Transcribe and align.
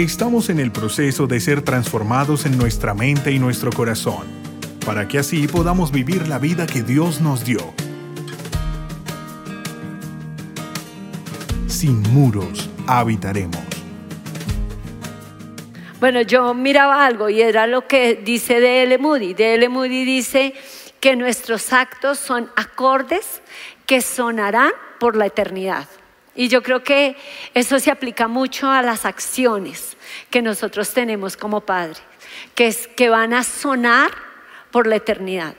Estamos 0.00 0.48
en 0.48 0.60
el 0.60 0.72
proceso 0.72 1.26
de 1.26 1.40
ser 1.40 1.60
transformados 1.60 2.46
en 2.46 2.56
nuestra 2.56 2.94
mente 2.94 3.32
y 3.32 3.38
nuestro 3.38 3.70
corazón, 3.70 4.26
para 4.86 5.06
que 5.06 5.18
así 5.18 5.46
podamos 5.46 5.92
vivir 5.92 6.26
la 6.26 6.38
vida 6.38 6.66
que 6.66 6.82
Dios 6.82 7.20
nos 7.20 7.44
dio. 7.44 7.60
Sin 11.66 12.00
muros 12.14 12.70
habitaremos. 12.86 13.60
Bueno, 16.00 16.22
yo 16.22 16.54
miraba 16.54 17.04
algo 17.04 17.28
y 17.28 17.42
era 17.42 17.66
lo 17.66 17.86
que 17.86 18.22
dice 18.24 18.58
D.L. 18.58 18.96
Moody. 18.96 19.34
D.L. 19.34 19.68
Moody 19.68 20.06
dice 20.06 20.54
que 20.98 21.14
nuestros 21.14 21.74
actos 21.74 22.18
son 22.18 22.48
acordes 22.56 23.42
que 23.84 24.00
sonarán 24.00 24.72
por 24.98 25.14
la 25.14 25.26
eternidad. 25.26 25.86
Y 26.40 26.48
yo 26.48 26.62
creo 26.62 26.82
que 26.82 27.16
eso 27.52 27.78
se 27.78 27.90
aplica 27.90 28.26
mucho 28.26 28.70
a 28.70 28.80
las 28.80 29.04
acciones 29.04 29.98
que 30.30 30.40
nosotros 30.40 30.88
tenemos 30.94 31.36
como 31.36 31.60
padres, 31.60 32.00
que, 32.54 32.66
es, 32.66 32.88
que 32.88 33.10
van 33.10 33.34
a 33.34 33.44
sonar 33.44 34.10
por 34.70 34.86
la 34.86 34.96
eternidad 34.96 35.54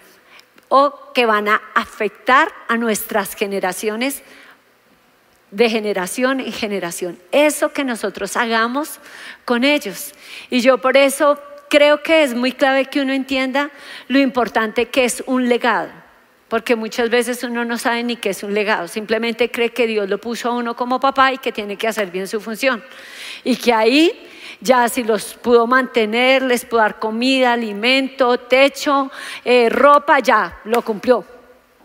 o 0.69 1.13
que 1.13 1.27
van 1.27 1.49
a 1.49 1.61
afectar 1.75 2.51
a 2.67 2.77
nuestras 2.77 3.35
generaciones 3.35 4.23
de 5.51 5.69
generación 5.69 6.39
en 6.39 6.51
generación. 6.51 7.19
Eso 7.31 7.73
que 7.73 7.83
nosotros 7.83 8.35
hagamos 8.35 8.99
con 9.45 9.63
ellos. 9.63 10.15
Y 10.49 10.61
yo 10.61 10.79
por 10.79 10.97
eso 10.97 11.39
creo 11.69 12.01
que 12.01 12.23
es 12.23 12.33
muy 12.33 12.53
clave 12.53 12.85
que 12.85 13.01
uno 13.01 13.13
entienda 13.13 13.69
lo 14.07 14.17
importante 14.17 14.87
que 14.87 15.05
es 15.05 15.23
un 15.27 15.47
legado. 15.47 16.00
Porque 16.51 16.75
muchas 16.75 17.09
veces 17.09 17.45
uno 17.45 17.63
no 17.63 17.77
sabe 17.77 18.03
ni 18.03 18.17
qué 18.17 18.31
es 18.31 18.43
un 18.43 18.53
legado, 18.53 18.89
simplemente 18.89 19.49
cree 19.49 19.69
que 19.69 19.87
Dios 19.87 20.09
lo 20.09 20.17
puso 20.17 20.49
a 20.49 20.53
uno 20.53 20.75
como 20.75 20.99
papá 20.99 21.31
y 21.31 21.37
que 21.37 21.53
tiene 21.53 21.77
que 21.77 21.87
hacer 21.87 22.11
bien 22.11 22.27
su 22.27 22.41
función. 22.41 22.83
Y 23.45 23.55
que 23.55 23.71
ahí 23.71 24.27
ya 24.59 24.89
si 24.89 25.05
los 25.05 25.35
pudo 25.35 25.65
mantener, 25.65 26.41
les 26.41 26.65
pudo 26.65 26.81
dar 26.81 26.99
comida, 26.99 27.53
alimento, 27.53 28.37
techo, 28.37 29.09
eh, 29.45 29.69
ropa, 29.69 30.19
ya 30.19 30.59
lo 30.65 30.81
cumplió. 30.81 31.23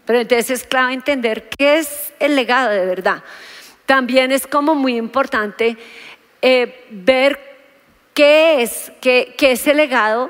Pero 0.04 0.18
entonces 0.18 0.50
es 0.50 0.66
clave 0.66 0.94
entender 0.94 1.48
qué 1.48 1.78
es 1.78 2.12
el 2.18 2.34
legado 2.34 2.70
de 2.70 2.86
verdad. 2.86 3.22
También 3.86 4.32
es 4.32 4.48
como 4.48 4.74
muy 4.74 4.96
importante 4.96 5.76
eh, 6.42 6.86
ver 6.90 7.38
qué 8.14 8.62
es, 8.62 8.90
que, 9.00 9.32
ese 9.38 9.74
legado 9.74 10.28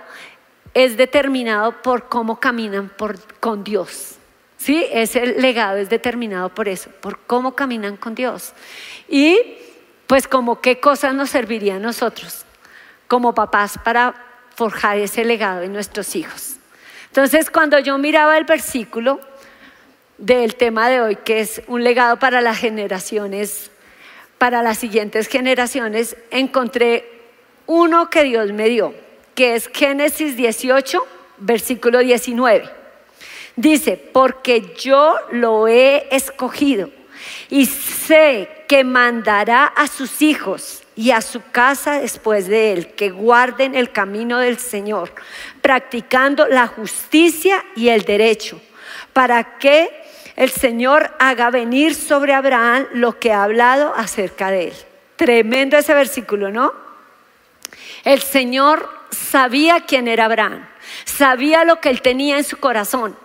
es 0.74 0.98
determinado 0.98 1.80
por 1.80 2.10
cómo 2.10 2.38
caminan 2.38 2.92
con 3.40 3.64
Dios. 3.64 4.15
¿Sí? 4.66 4.84
Ese 4.90 5.24
legado 5.40 5.76
es 5.76 5.88
determinado 5.88 6.48
por 6.48 6.66
eso, 6.66 6.90
por 7.00 7.20
cómo 7.20 7.54
caminan 7.54 7.96
con 7.96 8.16
Dios. 8.16 8.52
Y 9.08 9.38
pues 10.08 10.26
como 10.26 10.60
qué 10.60 10.80
cosas 10.80 11.14
nos 11.14 11.30
serviría 11.30 11.76
a 11.76 11.78
nosotros 11.78 12.44
como 13.06 13.32
papás 13.32 13.78
para 13.84 14.12
forjar 14.56 14.98
ese 14.98 15.24
legado 15.24 15.62
en 15.62 15.72
nuestros 15.72 16.16
hijos. 16.16 16.56
Entonces, 17.06 17.48
cuando 17.48 17.78
yo 17.78 17.96
miraba 17.96 18.36
el 18.36 18.42
versículo, 18.42 19.20
del 20.18 20.56
tema 20.56 20.88
de 20.88 21.00
hoy, 21.00 21.14
que 21.14 21.38
es 21.38 21.62
un 21.68 21.84
legado 21.84 22.18
para 22.18 22.40
las 22.40 22.58
generaciones, 22.58 23.70
para 24.36 24.64
las 24.64 24.78
siguientes 24.78 25.28
generaciones, 25.28 26.16
encontré 26.32 27.08
uno 27.66 28.10
que 28.10 28.24
Dios 28.24 28.50
me 28.50 28.68
dio, 28.68 28.92
que 29.36 29.54
es 29.54 29.70
Génesis 29.72 30.36
18, 30.36 31.06
versículo 31.38 32.00
19. 32.00 32.85
Dice, 33.56 33.96
porque 33.96 34.74
yo 34.78 35.16
lo 35.32 35.66
he 35.66 36.06
escogido 36.14 36.90
y 37.48 37.64
sé 37.64 38.50
que 38.68 38.84
mandará 38.84 39.64
a 39.64 39.86
sus 39.86 40.20
hijos 40.20 40.82
y 40.94 41.10
a 41.10 41.22
su 41.22 41.40
casa 41.52 42.00
después 42.00 42.48
de 42.48 42.72
él, 42.72 42.94
que 42.94 43.10
guarden 43.10 43.74
el 43.74 43.92
camino 43.92 44.38
del 44.38 44.58
Señor, 44.58 45.10
practicando 45.62 46.46
la 46.46 46.66
justicia 46.66 47.64
y 47.74 47.88
el 47.88 48.02
derecho, 48.02 48.60
para 49.14 49.58
que 49.58 49.90
el 50.36 50.50
Señor 50.50 51.14
haga 51.18 51.50
venir 51.50 51.94
sobre 51.94 52.34
Abraham 52.34 52.86
lo 52.92 53.18
que 53.18 53.32
ha 53.32 53.42
hablado 53.42 53.94
acerca 53.94 54.50
de 54.50 54.68
él. 54.68 54.74
Tremendo 55.16 55.78
ese 55.78 55.94
versículo, 55.94 56.50
¿no? 56.50 56.74
El 58.04 58.20
Señor 58.20 58.88
sabía 59.10 59.80
quién 59.80 60.08
era 60.08 60.26
Abraham, 60.26 60.66
sabía 61.06 61.64
lo 61.64 61.80
que 61.80 61.88
él 61.88 62.02
tenía 62.02 62.36
en 62.36 62.44
su 62.44 62.58
corazón 62.58 63.16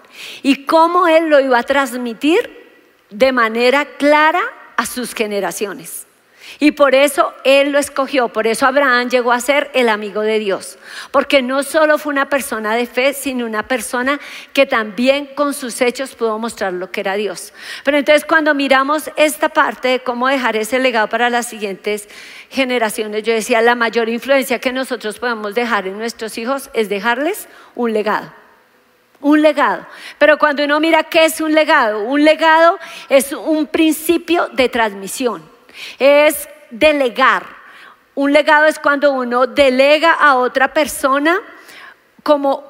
y 0.44 0.66
cómo 0.66 1.07
él 1.07 1.29
lo 1.29 1.39
iba 1.39 1.59
a 1.59 1.63
transmitir 1.63 2.61
de 3.09 3.31
manera 3.31 3.85
clara 3.97 4.41
a 4.77 4.85
sus 4.85 5.13
generaciones. 5.13 6.07
Y 6.59 6.72
por 6.72 6.95
eso 6.95 7.33
Él 7.44 7.72
lo 7.72 7.79
escogió, 7.79 8.29
por 8.29 8.47
eso 8.47 8.66
Abraham 8.66 9.09
llegó 9.09 9.31
a 9.31 9.39
ser 9.39 9.72
el 9.73 9.89
amigo 9.89 10.22
de 10.22 10.39
Dios, 10.39 10.77
porque 11.11 11.41
no 11.41 11.63
solo 11.63 11.97
fue 11.97 12.11
una 12.11 12.29
persona 12.29 12.75
de 12.75 12.85
fe, 12.85 13.13
sino 13.13 13.45
una 13.45 13.63
persona 13.67 14.19
que 14.53 14.66
también 14.66 15.27
con 15.27 15.53
sus 15.53 15.79
hechos 15.81 16.16
pudo 16.16 16.38
mostrar 16.39 16.73
lo 16.73 16.91
que 16.91 17.01
era 17.01 17.16
Dios. 17.16 17.53
Pero 17.83 17.97
entonces 17.97 18.25
cuando 18.25 18.53
miramos 18.53 19.11
esta 19.16 19.49
parte 19.49 19.88
de 19.88 19.99
cómo 20.01 20.28
dejar 20.28 20.55
ese 20.55 20.79
legado 20.79 21.07
para 21.07 21.29
las 21.29 21.47
siguientes 21.47 22.09
generaciones, 22.49 23.23
yo 23.23 23.33
decía, 23.33 23.61
la 23.61 23.75
mayor 23.75 24.09
influencia 24.09 24.59
que 24.59 24.73
nosotros 24.73 25.19
podemos 25.19 25.55
dejar 25.55 25.88
en 25.88 25.97
nuestros 25.97 26.38
hijos 26.38 26.69
es 26.73 26.89
dejarles 26.89 27.47
un 27.75 27.93
legado 27.93 28.41
un 29.21 29.41
legado. 29.41 29.85
Pero 30.17 30.37
cuando 30.37 30.63
uno 30.63 30.79
mira 30.79 31.03
qué 31.03 31.25
es 31.25 31.41
un 31.41 31.53
legado, 31.53 32.01
un 32.03 32.23
legado 32.23 32.77
es 33.09 33.31
un 33.33 33.67
principio 33.67 34.47
de 34.49 34.69
transmisión 34.69 35.51
es 35.99 36.47
delegar. 36.69 37.45
Un 38.15 38.33
legado 38.33 38.65
es 38.65 38.79
cuando 38.79 39.11
uno 39.13 39.47
delega 39.47 40.13
a 40.13 40.35
otra 40.35 40.73
persona 40.73 41.39
como 42.23 42.63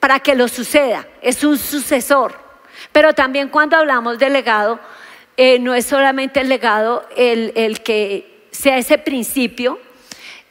para 0.00 0.20
que 0.20 0.34
lo 0.34 0.48
suceda, 0.48 1.06
es 1.20 1.42
un 1.44 1.58
sucesor. 1.58 2.34
Pero 2.92 3.12
también 3.12 3.48
cuando 3.48 3.76
hablamos 3.76 4.18
de 4.18 4.30
legado, 4.30 4.78
eh, 5.36 5.58
no 5.58 5.74
es 5.74 5.86
solamente 5.86 6.40
el 6.40 6.48
legado 6.48 7.06
el, 7.16 7.52
el 7.54 7.82
que 7.82 8.46
sea 8.50 8.78
ese 8.78 8.98
principio, 8.98 9.78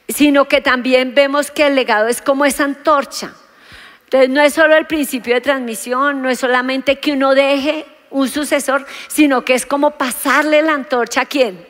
sino 0.08 0.46
que 0.46 0.60
también 0.60 1.14
vemos 1.14 1.50
que 1.50 1.66
el 1.66 1.74
legado 1.74 2.08
es 2.08 2.22
como 2.22 2.44
esa 2.44 2.64
antorcha. 2.64 3.32
Entonces 4.08 4.30
no 4.30 4.40
es 4.40 4.54
solo 4.54 4.76
el 4.76 4.86
principio 4.86 5.34
de 5.34 5.40
transmisión, 5.40 6.22
no 6.22 6.30
es 6.30 6.38
solamente 6.38 6.98
que 6.98 7.12
uno 7.12 7.34
deje 7.34 7.86
un 8.10 8.28
sucesor, 8.28 8.86
sino 9.08 9.44
que 9.44 9.54
es 9.54 9.66
como 9.66 9.92
pasarle 9.92 10.62
la 10.62 10.72
antorcha 10.72 11.22
a 11.22 11.26
quién? 11.26 11.68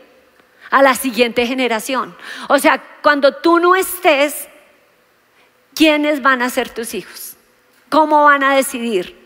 a 0.70 0.82
la 0.82 0.94
siguiente 0.94 1.46
generación. 1.46 2.14
O 2.48 2.58
sea, 2.58 2.82
cuando 3.02 3.34
tú 3.36 3.58
no 3.58 3.74
estés, 3.74 4.48
¿quiénes 5.74 6.22
van 6.22 6.42
a 6.42 6.50
ser 6.50 6.68
tus 6.68 6.94
hijos? 6.94 7.36
¿Cómo 7.88 8.24
van 8.24 8.42
a 8.42 8.56
decidir? 8.56 9.16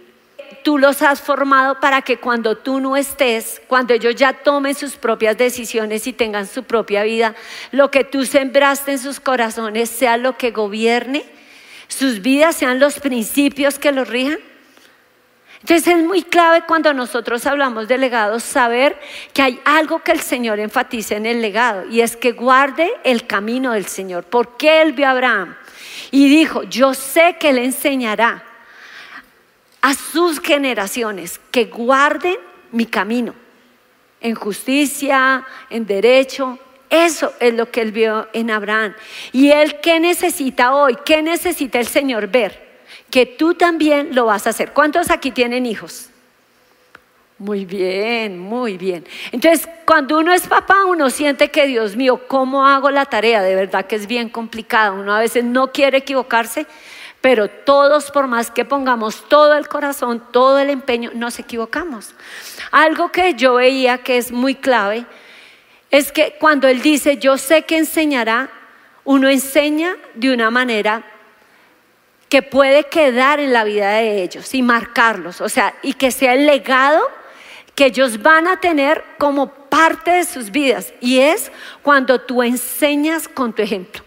Tú 0.62 0.78
los 0.78 1.02
has 1.02 1.20
formado 1.20 1.80
para 1.80 2.02
que 2.02 2.18
cuando 2.18 2.56
tú 2.56 2.78
no 2.78 2.96
estés, 2.96 3.60
cuando 3.66 3.94
ellos 3.94 4.14
ya 4.14 4.32
tomen 4.32 4.76
sus 4.76 4.94
propias 4.94 5.36
decisiones 5.36 6.06
y 6.06 6.12
tengan 6.12 6.46
su 6.46 6.62
propia 6.62 7.02
vida, 7.02 7.34
lo 7.72 7.90
que 7.90 8.04
tú 8.04 8.24
sembraste 8.24 8.92
en 8.92 8.98
sus 9.00 9.18
corazones 9.18 9.90
sea 9.90 10.16
lo 10.16 10.36
que 10.36 10.52
gobierne, 10.52 11.24
sus 11.92 12.22
vidas 12.22 12.56
sean 12.56 12.80
los 12.80 12.98
principios 12.98 13.78
que 13.78 13.92
los 13.92 14.08
rijan. 14.08 14.38
Entonces 15.60 15.86
es 15.86 16.02
muy 16.02 16.22
clave 16.22 16.64
cuando 16.66 16.92
nosotros 16.92 17.46
hablamos 17.46 17.86
de 17.86 17.96
legados 17.96 18.42
saber 18.42 18.98
que 19.32 19.42
hay 19.42 19.60
algo 19.64 20.02
que 20.02 20.10
el 20.10 20.20
Señor 20.20 20.58
enfatiza 20.58 21.14
en 21.14 21.24
el 21.24 21.40
legado 21.40 21.88
y 21.88 22.00
es 22.00 22.16
que 22.16 22.32
guarde 22.32 22.90
el 23.04 23.28
camino 23.28 23.72
del 23.72 23.86
Señor. 23.86 24.24
Porque 24.24 24.82
él 24.82 24.92
vio 24.92 25.06
a 25.06 25.10
Abraham 25.10 25.54
y 26.10 26.28
dijo, 26.28 26.64
yo 26.64 26.94
sé 26.94 27.36
que 27.38 27.50
él 27.50 27.58
enseñará 27.58 28.42
a 29.80 29.94
sus 29.94 30.40
generaciones 30.40 31.40
que 31.52 31.66
guarden 31.66 32.36
mi 32.72 32.86
camino 32.86 33.34
en 34.20 34.34
justicia, 34.34 35.44
en 35.70 35.86
derecho. 35.86 36.58
Eso 36.92 37.32
es 37.40 37.54
lo 37.54 37.68
que 37.72 37.80
él 37.80 37.90
vio 37.90 38.28
en 38.32 38.52
Abraham. 38.52 38.94
¿Y 39.32 39.50
él 39.50 39.80
qué 39.80 39.98
necesita 39.98 40.74
hoy? 40.74 40.96
¿Qué 41.04 41.22
necesita 41.22 41.80
el 41.80 41.88
Señor 41.88 42.28
ver? 42.28 42.72
que 43.12 43.26
tú 43.26 43.54
también 43.54 44.14
lo 44.14 44.24
vas 44.24 44.46
a 44.46 44.50
hacer. 44.50 44.72
¿Cuántos 44.72 45.10
aquí 45.10 45.30
tienen 45.30 45.66
hijos? 45.66 46.08
Muy 47.36 47.66
bien, 47.66 48.38
muy 48.38 48.78
bien. 48.78 49.04
Entonces, 49.32 49.68
cuando 49.84 50.18
uno 50.18 50.32
es 50.32 50.46
papá, 50.46 50.86
uno 50.86 51.10
siente 51.10 51.50
que, 51.50 51.66
Dios 51.66 51.94
mío, 51.94 52.22
¿cómo 52.26 52.66
hago 52.66 52.90
la 52.90 53.04
tarea? 53.04 53.42
De 53.42 53.54
verdad 53.54 53.84
que 53.84 53.96
es 53.96 54.06
bien 54.06 54.30
complicado. 54.30 54.94
Uno 54.94 55.14
a 55.14 55.20
veces 55.20 55.44
no 55.44 55.72
quiere 55.72 55.98
equivocarse, 55.98 56.66
pero 57.20 57.48
todos, 57.48 58.10
por 58.10 58.28
más 58.28 58.50
que 58.50 58.64
pongamos 58.64 59.28
todo 59.28 59.54
el 59.58 59.68
corazón, 59.68 60.22
todo 60.32 60.58
el 60.58 60.70
empeño, 60.70 61.10
nos 61.14 61.38
equivocamos. 61.38 62.14
Algo 62.70 63.12
que 63.12 63.34
yo 63.34 63.54
veía 63.54 63.98
que 63.98 64.16
es 64.16 64.32
muy 64.32 64.54
clave 64.54 65.04
es 65.92 66.10
que 66.10 66.36
cuando 66.40 66.66
Él 66.66 66.80
dice, 66.82 67.18
yo 67.18 67.36
sé 67.38 67.62
que 67.62 67.76
enseñará, 67.76 68.50
uno 69.04 69.28
enseña 69.28 69.96
de 70.14 70.32
una 70.32 70.50
manera 70.50 71.04
que 72.30 72.40
puede 72.42 72.84
quedar 72.84 73.40
en 73.40 73.52
la 73.52 73.62
vida 73.62 73.90
de 73.90 74.22
ellos 74.22 74.54
y 74.54 74.62
marcarlos, 74.62 75.42
o 75.42 75.50
sea, 75.50 75.74
y 75.82 75.92
que 75.92 76.10
sea 76.10 76.32
el 76.32 76.46
legado 76.46 77.06
que 77.74 77.86
ellos 77.86 78.22
van 78.22 78.48
a 78.48 78.58
tener 78.58 79.04
como 79.18 79.48
parte 79.48 80.12
de 80.12 80.24
sus 80.24 80.50
vidas. 80.50 80.94
Y 81.00 81.20
es 81.20 81.52
cuando 81.82 82.20
tú 82.20 82.42
enseñas 82.42 83.28
con 83.28 83.52
tu 83.52 83.62
ejemplo. 83.62 84.02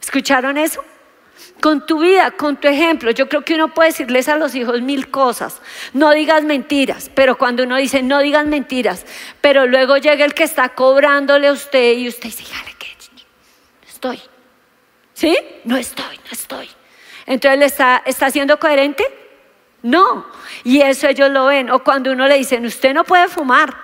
¿Escucharon 0.00 0.58
eso? 0.58 0.84
Con 1.60 1.86
tu 1.86 2.00
vida, 2.00 2.30
con 2.32 2.56
tu 2.56 2.68
ejemplo. 2.68 3.10
Yo 3.10 3.28
creo 3.28 3.42
que 3.42 3.54
uno 3.54 3.72
puede 3.72 3.90
decirles 3.90 4.28
a 4.28 4.36
los 4.36 4.54
hijos 4.54 4.82
mil 4.82 5.10
cosas. 5.10 5.60
No 5.92 6.10
digas 6.12 6.42
mentiras, 6.42 7.10
pero 7.14 7.38
cuando 7.38 7.62
uno 7.62 7.76
dice 7.76 8.02
no 8.02 8.20
digas 8.20 8.46
mentiras, 8.46 9.06
pero 9.40 9.66
luego 9.66 9.96
llega 9.96 10.24
el 10.24 10.34
que 10.34 10.44
está 10.44 10.70
cobrándole 10.70 11.48
a 11.48 11.52
usted 11.52 11.96
y 11.96 12.08
usted 12.08 12.24
dice, 12.24 12.44
ya 12.44 12.64
que 12.78 12.88
no 13.82 13.88
estoy. 13.88 14.20
¿Sí? 15.14 15.36
No 15.64 15.76
estoy, 15.76 16.16
no 16.18 16.32
estoy. 16.32 16.68
Entonces, 17.24 17.72
está, 17.72 18.02
está 18.04 18.30
siendo 18.30 18.58
coherente? 18.58 19.04
No. 19.82 20.26
Y 20.62 20.80
eso 20.80 21.08
ellos 21.08 21.30
lo 21.30 21.46
ven. 21.46 21.70
O 21.70 21.82
cuando 21.82 22.12
uno 22.12 22.26
le 22.26 22.36
dicen, 22.36 22.66
usted 22.66 22.92
no 22.92 23.04
puede 23.04 23.28
fumar. 23.28 23.74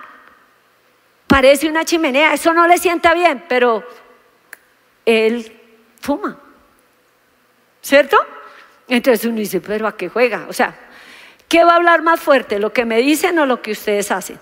Parece 1.27 1.67
una 1.67 1.85
chimenea. 1.85 2.33
Eso 2.33 2.53
no 2.53 2.67
le 2.67 2.77
sienta 2.77 3.13
bien, 3.13 3.43
pero 3.49 3.83
él 5.05 5.59
fuma. 5.99 6.39
¿Cierto? 7.83 8.17
Entonces 8.87 9.25
uno 9.25 9.37
dice, 9.37 9.59
pero 9.59 9.87
¿a 9.87 9.97
qué 9.97 10.07
juega? 10.07 10.45
O 10.47 10.53
sea, 10.53 10.73
¿qué 11.49 11.65
va 11.65 11.73
a 11.73 11.75
hablar 11.75 12.01
más 12.01 12.19
fuerte? 12.19 12.57
¿Lo 12.57 12.71
que 12.71 12.85
me 12.85 12.97
dicen 12.99 13.37
o 13.37 13.45
lo 13.45 13.61
que 13.61 13.73
ustedes 13.73 14.09
hacen? 14.09 14.39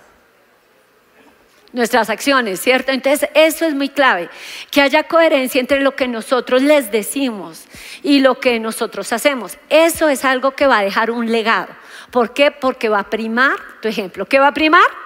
Nuestras 1.72 2.08
acciones, 2.08 2.60
¿cierto? 2.60 2.92
Entonces 2.92 3.28
eso 3.34 3.64
es 3.66 3.74
muy 3.74 3.88
clave, 3.88 4.28
que 4.70 4.80
haya 4.80 5.02
coherencia 5.04 5.60
entre 5.60 5.80
lo 5.80 5.96
que 5.96 6.06
nosotros 6.06 6.62
les 6.62 6.92
decimos 6.92 7.66
y 8.04 8.20
lo 8.20 8.38
que 8.38 8.60
nosotros 8.60 9.12
hacemos. 9.12 9.58
Eso 9.68 10.08
es 10.08 10.24
algo 10.24 10.52
que 10.52 10.68
va 10.68 10.78
a 10.78 10.84
dejar 10.84 11.10
un 11.10 11.32
legado. 11.32 11.68
¿Por 12.12 12.34
qué? 12.34 12.52
Porque 12.52 12.88
va 12.88 13.00
a 13.00 13.10
primar 13.10 13.56
tu 13.80 13.88
ejemplo. 13.88 14.26
¿Qué 14.26 14.38
va 14.38 14.48
a 14.48 14.54
primar? 14.54 15.01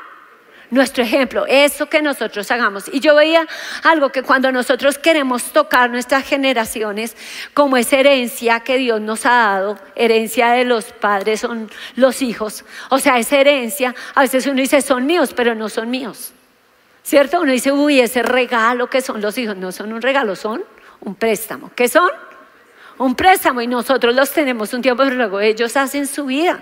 Nuestro 0.71 1.03
ejemplo, 1.05 1.45
eso 1.47 1.89
que 1.89 2.03
nosotros 2.03 2.51
hagamos. 2.51 2.85
Y 2.93 3.01
yo 3.01 3.15
veía 3.15 3.47
algo 3.83 4.11
que 4.11 4.23
cuando 4.23 4.51
nosotros 4.53 4.99
queremos 4.99 5.53
tocar 5.53 5.91
nuestras 5.91 6.25
generaciones, 6.25 7.17
como 7.55 7.77
es 7.77 7.93
herencia 7.93 8.61
que 8.61 8.77
Dios 8.77 9.01
nos 9.01 9.27
ha 9.27 9.31
dado, 9.31 9.79
herencia 9.95 10.51
de 10.51 10.65
los 10.65 10.87
padres 10.93 11.41
son 11.41 11.71
los 11.95 12.23
hijos, 12.23 12.65
o 12.91 12.99
sea, 12.99 13.19
esa 13.19 13.39
herencia, 13.39 13.95
a 14.15 14.23
veces 14.23 14.47
uno 14.47 14.61
dice 14.61 14.81
son 14.83 15.07
míos, 15.07 15.33
pero 15.35 15.55
no 15.55 15.69
son 15.69 15.91
míos. 15.91 16.33
¿Cierto? 17.03 17.41
Uno 17.41 17.53
dice, 17.53 17.71
uy, 17.71 18.01
ese 18.01 18.25
regalo 18.25 18.91
que 18.91 19.01
son 19.01 19.21
los 19.21 19.39
hijos, 19.39 19.57
no 19.57 19.71
son 19.71 19.93
un 19.93 20.03
regalo, 20.03 20.35
son 20.35 20.65
un 21.01 21.15
préstamo. 21.15 21.71
¿Qué 21.77 21.87
son? 21.87 22.11
Un 22.99 23.15
préstamo 23.15 23.61
y 23.61 23.69
nosotros 23.69 24.13
los 24.13 24.33
tenemos 24.33 24.73
un 24.73 24.83
tiempo, 24.83 25.05
pero 25.05 25.15
luego 25.15 25.39
ellos 25.41 25.77
hacen 25.77 26.09
su 26.09 26.27
vida. 26.27 26.61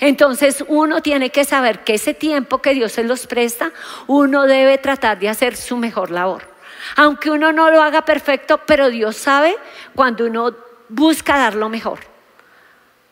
Entonces 0.00 0.64
uno 0.68 1.00
tiene 1.00 1.30
que 1.30 1.44
saber 1.44 1.84
que 1.84 1.94
ese 1.94 2.14
tiempo 2.14 2.58
que 2.58 2.74
Dios 2.74 2.92
se 2.92 3.04
los 3.04 3.26
presta, 3.26 3.72
uno 4.06 4.44
debe 4.44 4.78
tratar 4.78 5.18
de 5.18 5.28
hacer 5.28 5.56
su 5.56 5.76
mejor 5.76 6.10
labor. 6.10 6.54
Aunque 6.96 7.30
uno 7.30 7.52
no 7.52 7.70
lo 7.70 7.82
haga 7.82 8.04
perfecto, 8.04 8.60
pero 8.66 8.90
Dios 8.90 9.16
sabe 9.16 9.56
cuando 9.94 10.26
uno 10.26 10.54
busca 10.88 11.36
dar 11.36 11.54
lo 11.54 11.68
mejor. 11.68 11.98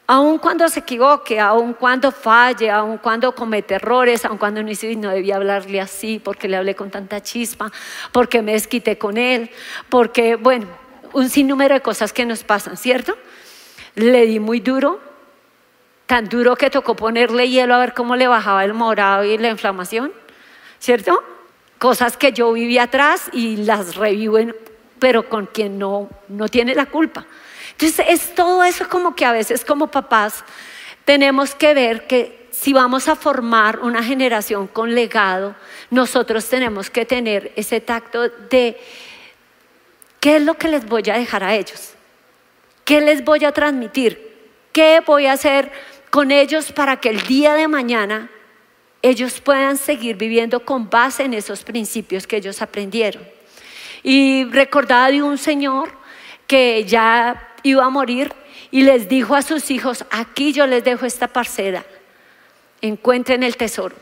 Aun 0.07 0.37
cuando 0.37 0.69
se 0.69 0.81
equivoque, 0.81 1.41
aun 1.41 1.73
cuando 1.73 2.13
falle, 2.13 2.71
aun 2.71 2.99
cuando 2.99 3.35
comete 3.35 3.77
errores, 3.77 4.25
aun 4.27 4.37
cuando 4.37 4.63
no 4.63 5.11
debía 5.11 5.37
hablarle 5.37 5.81
así, 5.81 6.21
porque 6.23 6.47
le 6.47 6.59
hablé 6.59 6.75
con 6.75 6.91
tanta 6.91 7.23
chispa, 7.23 7.73
porque 8.13 8.43
me 8.43 8.53
desquité 8.53 8.99
con 8.99 9.17
él, 9.17 9.51
porque, 9.89 10.37
bueno, 10.37 10.67
un 11.15 11.31
sinnúmero 11.31 11.75
de 11.75 11.81
cosas 11.81 12.13
que 12.13 12.27
nos 12.27 12.45
pasan, 12.45 12.77
¿cierto? 12.77 13.17
Le 13.95 14.27
di 14.27 14.41
muy 14.41 14.61
duro, 14.61 15.01
tan 16.07 16.29
duro 16.29 16.57
que 16.57 16.71
tocó 16.71 16.97
ponerle 16.97 17.49
hielo 17.49 17.75
a 17.75 17.79
ver 17.79 17.95
cómo 17.95 18.17
le 18.17 18.27
bajaba 18.27 18.65
el 18.65 18.75
morado 18.75 19.25
y 19.25 19.39
la 19.39 19.49
inflamación, 19.49 20.13
¿cierto? 20.79 21.23
Cosas 21.79 22.17
que 22.17 22.33
yo 22.33 22.53
viví 22.53 22.79
atrás 22.79 23.31
y 23.33 23.57
las 23.57 23.97
revivo, 23.97 24.39
pero 24.99 25.29
con 25.29 25.47
quien 25.47 25.79
no, 25.79 26.09
no 26.29 26.49
tiene 26.49 26.75
la 26.75 26.87
culpa. 26.87 27.27
Entonces 27.73 28.07
es 28.09 28.35
todo 28.35 28.63
eso 28.63 28.89
como 28.89 29.15
que 29.15 29.25
a 29.25 29.33
veces 29.33 29.65
como 29.65 29.89
papás 29.89 30.45
tenemos 31.05 31.55
que 31.55 31.75
ver 31.75 32.07
que 32.07 32.49
si 32.51 32.73
vamos 32.73 33.09
a 33.09 33.17
formar 33.17 33.81
una 33.81 34.03
generación 34.03 34.69
con 34.69 34.95
legado, 34.95 35.55
nosotros 35.91 36.49
tenemos 36.49 36.89
que 36.89 37.05
tener 37.05 37.53
ese 37.57 37.81
tacto 37.81 38.29
de 38.29 38.81
qué 40.21 40.37
es 40.37 40.43
lo 40.43 40.55
que 40.55 40.69
les 40.69 40.87
voy 40.87 41.03
a 41.11 41.19
dejar 41.19 41.43
a 41.43 41.55
ellos, 41.55 41.95
qué 42.85 43.01
les 43.01 43.25
voy 43.25 43.45
a 43.45 43.53
transmitir, 43.53 44.39
qué 44.73 45.03
voy 45.05 45.27
a 45.27 45.33
hacer 45.33 45.73
con 46.15 46.31
ellos 46.31 46.71
para 46.71 46.99
que 47.01 47.09
el 47.09 47.23
día 47.23 47.55
de 47.55 47.67
mañana 47.67 48.31
ellos 49.03 49.41
puedan 49.41 49.77
seguir 49.77 50.15
viviendo 50.15 50.65
con 50.65 50.89
base 50.89 51.25
en 51.25 51.35
esos 51.35 51.65
principios 51.65 52.25
que 52.25 52.37
ellos 52.37 52.63
aprendieron. 52.63 53.27
Y 54.05 54.45
recordaba 54.45 55.11
de 55.11 55.25
un 55.25 55.39
señor 55.39 55.91
que 56.47 56.85
ya 56.85 57.57
iba 57.65 57.85
a 57.85 57.91
morir 57.91 58.33
y 58.71 58.83
les 58.83 59.09
dijo 59.09 59.35
a 59.35 59.43
sus 59.43 59.73
hijos, 59.73 60.07
aquí 60.13 60.53
yo 60.53 60.69
les 60.69 60.85
dejo 60.85 61.05
esta 61.05 61.27
parcela, 61.27 61.85
encuentren 62.81 63.43
el 63.43 63.57
tesoro. 63.57 63.97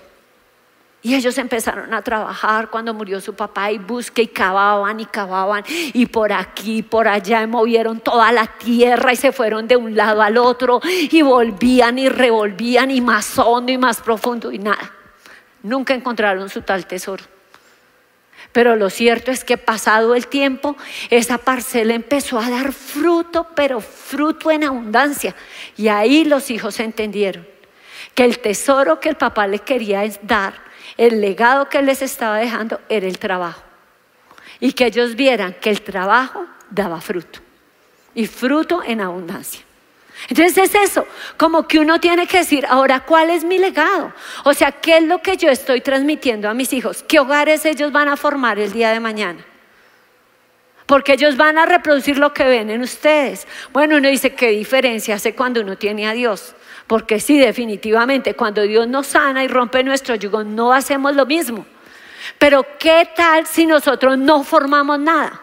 Y 1.04 1.16
ellos 1.16 1.36
empezaron 1.38 1.92
a 1.94 2.02
trabajar 2.02 2.70
cuando 2.70 2.94
murió 2.94 3.20
su 3.20 3.34
papá 3.34 3.72
y 3.72 3.78
busque 3.78 4.22
y 4.22 4.26
cavaban 4.28 5.00
y 5.00 5.06
cavaban 5.06 5.64
y 5.66 6.06
por 6.06 6.32
aquí 6.32 6.78
y 6.78 6.82
por 6.82 7.08
allá 7.08 7.44
movieron 7.48 7.98
toda 7.98 8.30
la 8.30 8.46
tierra 8.46 9.12
y 9.12 9.16
se 9.16 9.32
fueron 9.32 9.66
de 9.66 9.76
un 9.76 9.96
lado 9.96 10.22
al 10.22 10.38
otro 10.38 10.80
y 10.84 11.22
volvían 11.22 11.98
y 11.98 12.08
revolvían 12.08 12.92
y 12.92 13.00
más 13.00 13.36
hondo 13.36 13.72
y 13.72 13.78
más 13.78 14.00
profundo 14.00 14.52
y 14.52 14.60
nada. 14.60 14.92
Nunca 15.64 15.92
encontraron 15.92 16.48
su 16.48 16.62
tal 16.62 16.86
tesoro. 16.86 17.24
Pero 18.52 18.76
lo 18.76 18.88
cierto 18.88 19.30
es 19.30 19.44
que 19.44 19.56
pasado 19.56 20.14
el 20.14 20.26
tiempo, 20.28 20.76
esa 21.10 21.38
parcela 21.38 21.94
empezó 21.94 22.38
a 22.38 22.50
dar 22.50 22.72
fruto, 22.72 23.48
pero 23.56 23.80
fruto 23.80 24.50
en 24.50 24.64
abundancia. 24.64 25.34
Y 25.76 25.88
ahí 25.88 26.24
los 26.24 26.50
hijos 26.50 26.78
entendieron 26.78 27.46
que 28.14 28.24
el 28.24 28.38
tesoro 28.38 29.00
que 29.00 29.08
el 29.08 29.16
papá 29.16 29.46
les 29.46 29.62
quería 29.62 30.02
dar 30.22 30.71
el 30.96 31.20
legado 31.20 31.68
que 31.68 31.82
les 31.82 32.02
estaba 32.02 32.38
dejando 32.38 32.80
era 32.88 33.06
el 33.06 33.18
trabajo. 33.18 33.62
Y 34.60 34.72
que 34.72 34.86
ellos 34.86 35.16
vieran 35.16 35.54
que 35.54 35.70
el 35.70 35.82
trabajo 35.82 36.46
daba 36.70 37.00
fruto. 37.00 37.40
Y 38.14 38.26
fruto 38.26 38.82
en 38.84 39.00
abundancia. 39.00 39.62
Entonces 40.28 40.56
es 40.56 40.74
eso, 40.74 41.06
como 41.36 41.66
que 41.66 41.80
uno 41.80 41.98
tiene 41.98 42.26
que 42.26 42.38
decir, 42.38 42.64
ahora, 42.68 43.00
¿cuál 43.00 43.30
es 43.30 43.42
mi 43.42 43.58
legado? 43.58 44.12
O 44.44 44.54
sea, 44.54 44.70
¿qué 44.70 44.98
es 44.98 45.02
lo 45.02 45.20
que 45.20 45.36
yo 45.36 45.48
estoy 45.48 45.80
transmitiendo 45.80 46.48
a 46.48 46.54
mis 46.54 46.72
hijos? 46.72 47.04
¿Qué 47.08 47.18
hogares 47.18 47.64
ellos 47.64 47.90
van 47.90 48.08
a 48.08 48.16
formar 48.16 48.58
el 48.58 48.72
día 48.72 48.90
de 48.90 49.00
mañana? 49.00 49.44
Porque 50.86 51.14
ellos 51.14 51.36
van 51.36 51.58
a 51.58 51.66
reproducir 51.66 52.18
lo 52.18 52.32
que 52.32 52.44
ven 52.44 52.70
en 52.70 52.82
ustedes. 52.82 53.48
Bueno, 53.72 53.96
uno 53.96 54.08
dice, 54.08 54.34
¿qué 54.34 54.48
diferencia 54.48 55.16
hace 55.16 55.34
cuando 55.34 55.60
uno 55.60 55.76
tiene 55.76 56.06
a 56.06 56.12
Dios? 56.12 56.54
Porque 56.86 57.20
sí, 57.20 57.38
definitivamente, 57.38 58.34
cuando 58.34 58.62
Dios 58.62 58.86
nos 58.88 59.06
sana 59.06 59.44
y 59.44 59.48
rompe 59.48 59.82
nuestro 59.82 60.14
yugo, 60.14 60.44
no 60.44 60.72
hacemos 60.72 61.14
lo 61.14 61.26
mismo. 61.26 61.64
Pero 62.38 62.64
¿qué 62.78 63.08
tal 63.14 63.46
si 63.46 63.66
nosotros 63.66 64.18
no 64.18 64.42
formamos 64.42 64.98
nada? 64.98 65.40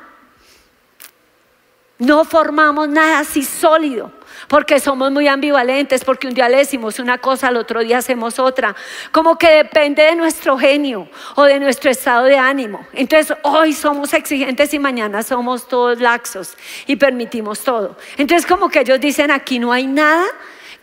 No 1.98 2.24
formamos 2.24 2.88
nada 2.88 3.20
así 3.20 3.44
sólido, 3.44 4.14
porque 4.48 4.80
somos 4.80 5.12
muy 5.12 5.28
ambivalentes, 5.28 6.06
porque 6.06 6.28
un 6.28 6.34
día 6.34 6.48
le 6.48 6.58
decimos 6.58 6.98
una 6.98 7.18
cosa, 7.18 7.50
al 7.50 7.58
otro 7.58 7.82
día 7.82 7.98
hacemos 7.98 8.40
otra. 8.40 8.74
Como 9.12 9.38
que 9.38 9.50
depende 9.50 10.04
de 10.04 10.16
nuestro 10.16 10.58
genio 10.58 11.10
o 11.36 11.44
de 11.44 11.60
nuestro 11.60 11.92
estado 11.92 12.24
de 12.24 12.38
ánimo. 12.38 12.88
Entonces, 12.94 13.36
hoy 13.44 13.74
somos 13.74 14.14
exigentes 14.14 14.74
y 14.74 14.80
mañana 14.80 15.24
somos 15.24 15.68
todos 15.68 16.00
laxos 16.00 16.56
y 16.88 16.96
permitimos 16.96 17.60
todo. 17.60 17.98
Entonces, 18.16 18.48
como 18.48 18.70
que 18.70 18.80
ellos 18.80 19.02
dicen, 19.02 19.30
aquí 19.30 19.60
no 19.60 19.74
hay 19.74 19.86
nada 19.86 20.26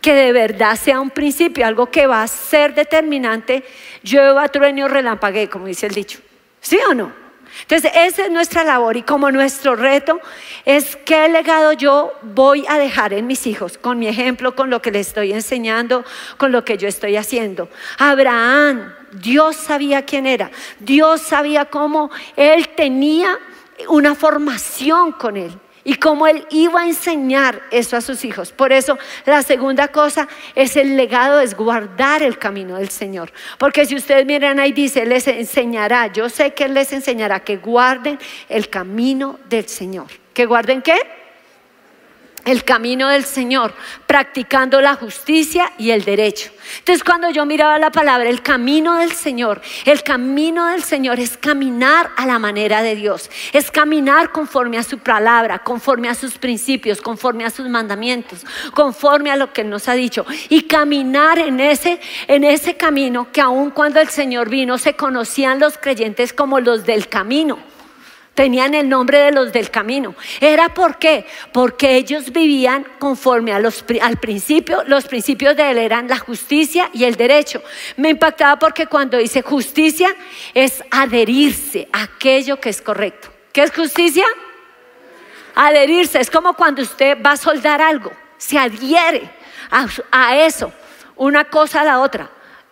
que 0.01 0.13
de 0.13 0.31
verdad 0.31 0.75
sea 0.75 0.99
un 0.99 1.09
principio, 1.09 1.65
algo 1.65 1.87
que 1.87 2.07
va 2.07 2.23
a 2.23 2.27
ser 2.27 2.73
determinante, 2.73 3.63
llueva, 4.03 4.47
trueno, 4.49 4.87
relampague, 4.87 5.49
como 5.49 5.67
dice 5.67 5.87
el 5.87 5.93
dicho. 5.93 6.19
¿Sí 6.61 6.77
o 6.89 6.93
no? 6.93 7.27
Entonces, 7.61 7.91
esa 7.95 8.25
es 8.25 8.31
nuestra 8.31 8.63
labor 8.63 8.97
y 8.97 9.01
como 9.01 9.31
nuestro 9.31 9.75
reto 9.75 10.19
es 10.65 10.95
qué 10.95 11.27
legado 11.27 11.73
yo 11.73 12.13
voy 12.21 12.65
a 12.67 12.77
dejar 12.77 13.13
en 13.13 13.25
mis 13.25 13.47
hijos, 13.47 13.77
con 13.77 13.97
mi 13.97 14.07
ejemplo, 14.07 14.55
con 14.55 14.69
lo 14.69 14.81
que 14.81 14.91
les 14.91 15.07
estoy 15.07 15.33
enseñando, 15.33 16.05
con 16.37 16.51
lo 16.51 16.63
que 16.63 16.77
yo 16.77 16.87
estoy 16.87 17.15
haciendo. 17.15 17.69
Abraham, 17.97 18.93
Dios 19.11 19.55
sabía 19.55 20.05
quién 20.05 20.27
era, 20.27 20.51
Dios 20.79 21.21
sabía 21.21 21.65
cómo 21.65 22.11
él 22.35 22.69
tenía 22.69 23.39
una 23.87 24.13
formación 24.13 25.13
con 25.13 25.37
él 25.37 25.57
y 25.87 25.93
cómo 25.93 26.27
él 26.27 26.45
iba 26.49 26.81
a 26.81 26.85
enseñar 26.85 27.61
eso 27.71 27.95
a 27.95 28.01
sus 28.01 28.25
hijos. 28.25 28.51
Por 28.51 28.73
eso 28.73 28.99
la 29.25 29.41
segunda 29.41 29.87
cosa 29.87 30.27
es 30.53 30.75
el 30.75 30.97
legado, 30.97 31.39
es 31.39 31.55
guardar 31.55 32.21
el 32.23 32.37
camino 32.37 32.75
del 32.75 32.89
Señor. 32.89 33.31
Porque 33.57 33.85
si 33.85 33.95
ustedes 33.95 34.25
miran 34.25 34.59
ahí 34.59 34.73
dice, 34.73 35.05
les 35.05 35.29
enseñará, 35.29 36.07
yo 36.07 36.27
sé 36.27 36.53
que 36.53 36.65
él 36.65 36.73
les 36.73 36.91
enseñará 36.91 37.39
que 37.39 37.55
guarden 37.55 38.19
el 38.49 38.69
camino 38.69 39.39
del 39.47 39.69
Señor. 39.69 40.07
¿Que 40.33 40.45
guarden 40.45 40.81
qué? 40.81 41.16
El 42.47 42.63
camino 42.63 43.09
del 43.09 43.25
Señor, 43.25 43.73
practicando 44.05 44.81
la 44.81 44.95
justicia 44.95 45.71
y 45.77 45.91
el 45.91 46.03
derecho. 46.05 46.49
Entonces 46.79 47.03
cuando 47.03 47.29
yo 47.29 47.45
miraba 47.45 47.77
la 47.77 47.91
palabra, 47.91 48.29
el 48.29 48.41
camino 48.41 48.95
del 48.95 49.11
Señor, 49.11 49.61
el 49.85 50.01
camino 50.01 50.67
del 50.67 50.83
Señor 50.83 51.19
es 51.19 51.37
caminar 51.37 52.09
a 52.15 52.25
la 52.25 52.39
manera 52.39 52.81
de 52.81 52.95
Dios, 52.95 53.29
es 53.51 53.69
caminar 53.69 54.31
conforme 54.31 54.77
a 54.77 54.83
su 54.83 54.97
palabra, 54.97 55.59
conforme 55.59 56.09
a 56.09 56.15
sus 56.15 56.37
principios, 56.37 57.01
conforme 57.01 57.45
a 57.45 57.49
sus 57.49 57.67
mandamientos, 57.67 58.45
conforme 58.73 59.29
a 59.29 59.35
lo 59.35 59.51
que 59.51 59.63
nos 59.63 59.87
ha 59.89 59.93
dicho 59.93 60.25
y 60.49 60.61
caminar 60.63 61.39
en 61.39 61.59
ese, 61.59 61.99
en 62.27 62.43
ese 62.43 62.75
camino 62.75 63.31
que 63.31 63.41
aun 63.41 63.71
cuando 63.71 63.99
el 63.99 64.07
Señor 64.07 64.49
vino 64.49 64.77
se 64.77 64.93
conocían 64.93 65.59
los 65.59 65.77
creyentes 65.77 66.31
como 66.31 66.59
los 66.59 66.85
del 66.85 67.09
camino 67.09 67.76
tenían 68.37 68.75
el 68.75 68.87
nombre 68.87 69.17
de 69.17 69.31
los 69.31 69.51
del 69.51 69.71
camino. 69.71 70.13
¿Era 70.39 70.71
por 70.71 70.99
qué? 70.99 71.25
Porque 71.51 71.95
ellos 71.95 72.31
vivían 72.31 72.85
conforme 72.99 73.51
a 73.51 73.57
los, 73.57 73.83
al 73.99 74.17
principio, 74.17 74.83
los 74.85 75.05
principios 75.05 75.55
de 75.57 75.71
él 75.71 75.79
eran 75.79 76.07
la 76.07 76.19
justicia 76.19 76.87
y 76.93 77.05
el 77.05 77.15
derecho. 77.15 77.63
Me 77.95 78.09
impactaba 78.09 78.59
porque 78.59 78.85
cuando 78.85 79.17
dice 79.17 79.41
justicia 79.41 80.15
es 80.53 80.83
adherirse 80.91 81.89
a 81.91 82.03
aquello 82.03 82.59
que 82.59 82.69
es 82.69 82.79
correcto. 82.79 83.29
¿Qué 83.51 83.63
es 83.63 83.73
justicia? 83.73 84.25
Adherirse. 85.55 86.19
Es 86.19 86.29
como 86.29 86.53
cuando 86.53 86.83
usted 86.83 87.17
va 87.19 87.31
a 87.31 87.37
soldar 87.37 87.81
algo, 87.81 88.11
se 88.37 88.59
adhiere 88.59 89.31
a, 89.71 89.87
a 90.11 90.37
eso, 90.37 90.71
una 91.15 91.45
cosa 91.45 91.81
a 91.81 91.85
la 91.85 92.01
otra 92.01 92.29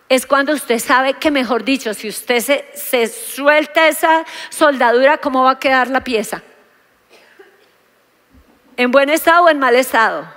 es 0.08 0.26
cuando 0.26 0.52
usted 0.52 0.78
sabe 0.78 1.14
que, 1.14 1.30
mejor 1.30 1.64
dicho, 1.64 1.92
si 1.94 2.08
usted 2.08 2.64
se, 2.74 3.08
suelta 3.08 3.88
esa 3.88 4.24
soldadura, 4.50 5.18
¿cómo 5.18 5.44
va 5.44 5.52
a 5.52 5.58
quedar 5.58 5.88
la 5.88 6.04
pieza? 6.04 6.42
¿En 8.76 8.90
buen 8.90 9.08
estado 9.10 9.44
o 9.44 9.48
en 9.48 9.58
mal 9.58 9.74
estado? 9.74 10.28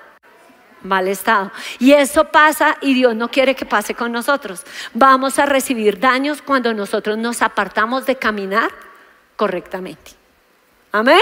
Mal 0.81 1.07
estado. 1.07 1.51
Y 1.77 1.91
eso 1.91 2.25
pasa 2.25 2.77
y 2.81 2.93
Dios 2.93 3.15
no 3.15 3.29
quiere 3.29 3.53
que 3.53 3.65
pase 3.65 3.93
con 3.93 4.11
nosotros. 4.11 4.63
Vamos 4.93 5.37
a 5.37 5.45
recibir 5.45 5.99
daños 5.99 6.41
cuando 6.41 6.73
nosotros 6.73 7.17
nos 7.17 7.41
apartamos 7.41 8.05
de 8.05 8.15
caminar 8.15 8.71
correctamente. 9.35 10.11
Amén. 10.91 11.21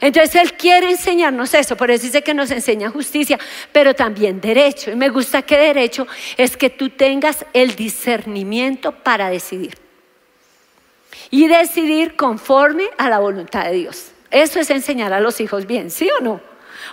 Entonces 0.00 0.34
Él 0.36 0.54
quiere 0.54 0.90
enseñarnos 0.90 1.54
eso, 1.54 1.76
por 1.76 1.90
eso 1.90 2.04
dice 2.04 2.22
que 2.22 2.34
nos 2.34 2.50
enseña 2.50 2.90
justicia, 2.90 3.38
pero 3.72 3.94
también 3.94 4.40
derecho. 4.40 4.90
Y 4.90 4.96
me 4.96 5.08
gusta 5.08 5.42
que 5.42 5.56
derecho 5.56 6.06
es 6.36 6.56
que 6.56 6.70
tú 6.70 6.90
tengas 6.90 7.44
el 7.52 7.74
discernimiento 7.74 8.92
para 8.92 9.30
decidir. 9.30 9.76
Y 11.30 11.46
decidir 11.48 12.16
conforme 12.16 12.84
a 12.96 13.08
la 13.08 13.18
voluntad 13.18 13.64
de 13.64 13.72
Dios. 13.72 14.12
Eso 14.30 14.60
es 14.60 14.70
enseñar 14.70 15.12
a 15.12 15.20
los 15.20 15.40
hijos 15.40 15.66
bien, 15.66 15.90
¿sí 15.90 16.08
o 16.18 16.22
no? 16.22 16.40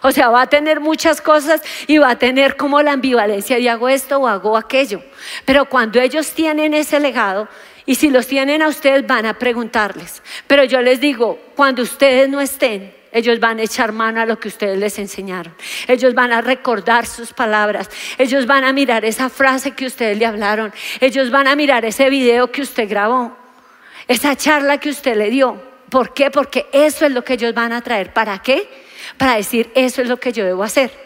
O 0.02 0.12
sea, 0.12 0.30
va 0.30 0.42
a 0.42 0.48
tener 0.48 0.80
muchas 0.80 1.22
cosas 1.22 1.62
y 1.88 1.98
va 1.98 2.12
a 2.12 2.20
tener 2.20 2.58
como 2.58 2.82
la 2.82 2.94
ambivalencia 2.94 3.58
de 3.58 3.70
hago 3.70 3.90
esto 3.90 4.18
o 4.20 4.28
hago 4.28 4.58
aquello. 4.58 5.02
Pero 5.46 5.66
cuando 5.66 6.00
ellos 6.00 6.32
tienen 6.32 6.74
ese 6.74 7.00
legado, 7.00 7.48
y 7.86 7.96
si 7.96 8.10
los 8.10 8.28
tienen 8.28 8.62
a 8.62 8.68
ustedes, 8.68 9.06
van 9.06 9.26
a 9.26 9.38
preguntarles. 9.38 10.24
Pero 10.48 10.64
yo 10.64 10.82
les 10.82 11.00
digo, 11.00 11.40
cuando 11.56 11.84
ustedes 11.84 12.28
no 12.28 12.42
estén, 12.42 12.94
ellos 13.12 13.40
van 13.40 13.60
a 13.60 13.64
echar 13.64 13.92
mano 13.94 14.20
a 14.20 14.26
lo 14.26 14.40
que 14.40 14.50
ustedes 14.50 14.78
les 14.78 15.00
enseñaron. 15.00 15.56
Ellos 15.88 16.14
van 16.14 16.34
a 16.34 16.42
recordar 16.42 17.06
sus 17.06 17.32
palabras. 17.32 17.90
Ellos 18.18 18.46
van 18.46 18.66
a 18.66 18.74
mirar 18.74 19.06
esa 19.06 19.30
frase 19.30 19.72
que 19.72 19.86
ustedes 19.86 20.18
le 20.18 20.26
hablaron. 20.26 20.74
Ellos 21.00 21.32
van 21.32 21.48
a 21.48 21.56
mirar 21.56 21.86
ese 21.86 22.10
video 22.10 22.52
que 22.52 22.62
usted 22.62 22.90
grabó. 22.90 23.38
Esa 24.08 24.36
charla 24.36 24.80
que 24.80 24.90
usted 24.90 25.16
le 25.16 25.30
dio. 25.30 25.62
¿Por 25.90 26.14
qué? 26.14 26.30
Porque 26.30 26.66
eso 26.74 27.06
es 27.06 27.12
lo 27.14 27.24
que 27.24 27.36
ellos 27.36 27.54
van 27.54 27.72
a 27.72 27.82
traer. 27.82 28.12
¿Para 28.12 28.40
qué? 28.40 28.68
Para 29.18 29.36
decir, 29.36 29.72
eso 29.76 30.02
es 30.02 30.10
lo 30.10 30.18
que 30.18 30.34
yo 30.34 30.44
debo 30.44 30.64
hacer. 30.64 31.05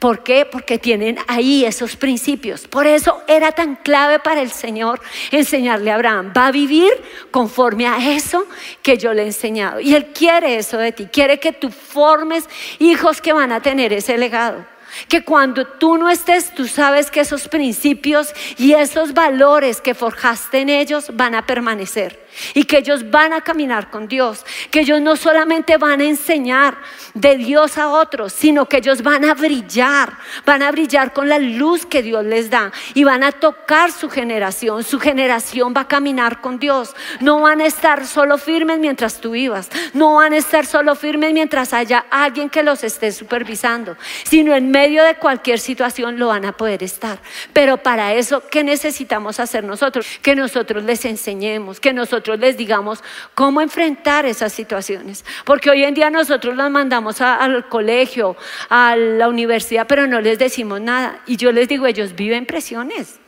¿Por 0.00 0.22
qué? 0.22 0.46
Porque 0.46 0.78
tienen 0.78 1.18
ahí 1.28 1.66
esos 1.66 1.94
principios. 1.94 2.66
Por 2.66 2.86
eso 2.86 3.22
era 3.28 3.52
tan 3.52 3.76
clave 3.76 4.18
para 4.18 4.40
el 4.40 4.50
Señor 4.50 4.98
enseñarle 5.30 5.90
a 5.90 5.96
Abraham. 5.96 6.32
Va 6.34 6.46
a 6.46 6.50
vivir 6.50 6.90
conforme 7.30 7.86
a 7.86 8.14
eso 8.14 8.46
que 8.82 8.96
yo 8.96 9.12
le 9.12 9.22
he 9.22 9.26
enseñado. 9.26 9.78
Y 9.78 9.94
Él 9.94 10.06
quiere 10.06 10.56
eso 10.56 10.78
de 10.78 10.92
ti. 10.92 11.06
Quiere 11.12 11.38
que 11.38 11.52
tú 11.52 11.70
formes 11.70 12.48
hijos 12.78 13.20
que 13.20 13.34
van 13.34 13.52
a 13.52 13.60
tener 13.60 13.92
ese 13.92 14.16
legado. 14.16 14.64
Que 15.06 15.22
cuando 15.22 15.66
tú 15.66 15.98
no 15.98 16.08
estés, 16.08 16.54
tú 16.54 16.66
sabes 16.66 17.10
que 17.10 17.20
esos 17.20 17.46
principios 17.46 18.32
y 18.56 18.72
esos 18.72 19.12
valores 19.12 19.82
que 19.82 19.94
forjaste 19.94 20.60
en 20.60 20.70
ellos 20.70 21.10
van 21.12 21.34
a 21.34 21.44
permanecer 21.44 22.18
y 22.54 22.64
que 22.64 22.78
ellos 22.78 23.10
van 23.10 23.32
a 23.32 23.40
caminar 23.40 23.90
con 23.90 24.08
Dios, 24.08 24.44
que 24.70 24.80
ellos 24.80 25.00
no 25.00 25.16
solamente 25.16 25.76
van 25.76 26.00
a 26.00 26.04
enseñar 26.04 26.78
de 27.14 27.36
Dios 27.36 27.78
a 27.78 27.88
otros, 27.88 28.32
sino 28.32 28.66
que 28.66 28.78
ellos 28.78 29.02
van 29.02 29.24
a 29.24 29.34
brillar, 29.34 30.12
van 30.44 30.62
a 30.62 30.70
brillar 30.70 31.12
con 31.12 31.28
la 31.28 31.38
luz 31.38 31.86
que 31.86 32.02
Dios 32.02 32.24
les 32.24 32.50
da. 32.50 32.72
Y 32.94 33.04
van 33.04 33.22
a 33.22 33.32
tocar 33.32 33.92
su 33.92 34.08
generación, 34.08 34.84
su 34.84 35.00
generación 35.00 35.74
va 35.76 35.82
a 35.82 35.88
caminar 35.88 36.40
con 36.40 36.58
Dios, 36.58 36.94
no 37.20 37.40
van 37.40 37.60
a 37.60 37.66
estar 37.66 38.06
solo 38.06 38.38
firmes 38.38 38.78
mientras 38.78 39.20
tú 39.20 39.32
vivas, 39.32 39.68
no 39.94 40.16
van 40.16 40.32
a 40.32 40.36
estar 40.36 40.66
solo 40.66 40.94
firmes 40.94 41.32
mientras 41.32 41.72
haya 41.72 42.06
alguien 42.10 42.48
que 42.48 42.62
los 42.62 42.84
esté 42.84 43.12
supervisando, 43.12 43.96
sino 44.24 44.54
en 44.54 44.70
medio 44.70 45.02
de 45.02 45.16
cualquier 45.16 45.58
situación 45.58 46.18
lo 46.18 46.28
van 46.28 46.44
a 46.44 46.52
poder 46.52 46.82
estar. 46.82 47.18
Pero 47.52 47.78
para 47.78 48.14
eso, 48.14 48.42
¿qué 48.50 48.64
necesitamos 48.64 49.40
hacer 49.40 49.64
nosotros? 49.64 50.06
Que 50.22 50.36
nosotros 50.36 50.84
les 50.84 51.04
enseñemos, 51.04 51.80
que 51.80 51.92
nosotros 51.92 52.19
les 52.38 52.56
digamos 52.56 53.02
cómo 53.34 53.60
enfrentar 53.60 54.26
esas 54.26 54.52
situaciones. 54.52 55.24
Porque 55.44 55.70
hoy 55.70 55.84
en 55.84 55.94
día 55.94 56.10
nosotros 56.10 56.56
los 56.56 56.70
mandamos 56.70 57.20
al 57.20 57.68
colegio, 57.68 58.36
a 58.68 58.96
la 58.96 59.28
universidad, 59.28 59.86
pero 59.86 60.06
no 60.06 60.20
les 60.20 60.38
decimos 60.38 60.80
nada. 60.80 61.20
Y 61.26 61.36
yo 61.36 61.52
les 61.52 61.68
digo, 61.68 61.86
ellos 61.86 62.14
viven 62.14 62.46
presiones. 62.46 63.18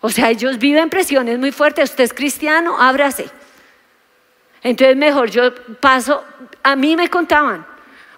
O 0.00 0.10
sea, 0.10 0.30
ellos 0.30 0.58
viven 0.58 0.90
presiones 0.90 1.38
muy 1.38 1.52
fuertes. 1.52 1.90
Usted 1.90 2.04
es 2.04 2.12
cristiano, 2.12 2.76
ábrase. 2.78 3.30
Entonces 4.64 4.96
mejor 4.96 5.30
yo 5.30 5.54
paso, 5.78 6.24
a 6.62 6.74
mí 6.74 6.96
me 6.96 7.08
contaban, 7.08 7.66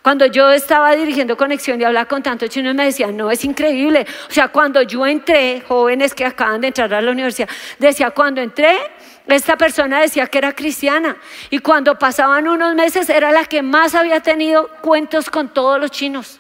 cuando 0.06 0.26
yo 0.26 0.52
estaba 0.52 0.94
dirigiendo 0.94 1.36
conexión 1.36 1.80
y 1.80 1.84
hablaba 1.84 2.06
con 2.06 2.22
tantos 2.22 2.48
chinos, 2.48 2.76
me 2.76 2.84
decían, 2.84 3.16
no, 3.16 3.28
es 3.28 3.44
increíble. 3.44 4.06
O 4.30 4.32
sea, 4.32 4.46
cuando 4.46 4.80
yo 4.82 5.04
entré, 5.04 5.64
jóvenes 5.66 6.14
que 6.14 6.24
acaban 6.24 6.60
de 6.60 6.68
entrar 6.68 6.94
a 6.94 7.02
la 7.02 7.10
universidad, 7.10 7.48
decía, 7.80 8.12
cuando 8.12 8.40
entré, 8.40 8.78
esta 9.26 9.56
persona 9.56 10.00
decía 10.00 10.28
que 10.28 10.38
era 10.38 10.52
cristiana 10.52 11.16
y 11.50 11.58
cuando 11.58 11.98
pasaban 11.98 12.46
unos 12.46 12.76
meses 12.76 13.10
era 13.10 13.32
la 13.32 13.46
que 13.46 13.62
más 13.62 13.96
había 13.96 14.20
tenido 14.20 14.68
cuentos 14.80 15.28
con 15.28 15.48
todos 15.48 15.80
los 15.80 15.90
chinos. 15.90 16.38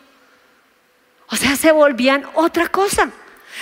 O 1.26 1.34
sea, 1.34 1.56
se 1.56 1.72
volvían 1.72 2.24
otra 2.34 2.68
cosa. 2.68 3.10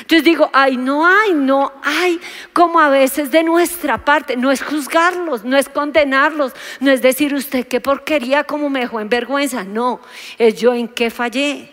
Entonces 0.01 0.25
digo, 0.25 0.51
ay, 0.53 0.77
no 0.77 1.07
hay, 1.07 1.35
no 1.35 1.73
hay, 1.83 2.21
como 2.53 2.81
a 2.81 2.89
veces 2.89 3.31
de 3.31 3.45
nuestra 3.45 4.05
parte, 4.05 4.37
no 4.37 4.51
es 4.51 4.63
juzgarlos, 4.63 5.45
no 5.45 5.57
es 5.57 5.69
condenarlos, 5.69 6.53
no 6.81 6.91
es 6.91 7.01
decir 7.01 7.33
usted 7.33 7.69
qué 7.69 7.81
porquería, 7.81 8.45
como 8.45 8.69
me 8.69 8.81
dejó 8.81 9.01
en 9.01 9.09
vergüenza, 9.09 9.63
no, 9.63 10.01
es 10.37 10.57
yo 10.57 10.75
en 10.75 10.89
qué 10.89 11.11
fallé. 11.11 11.71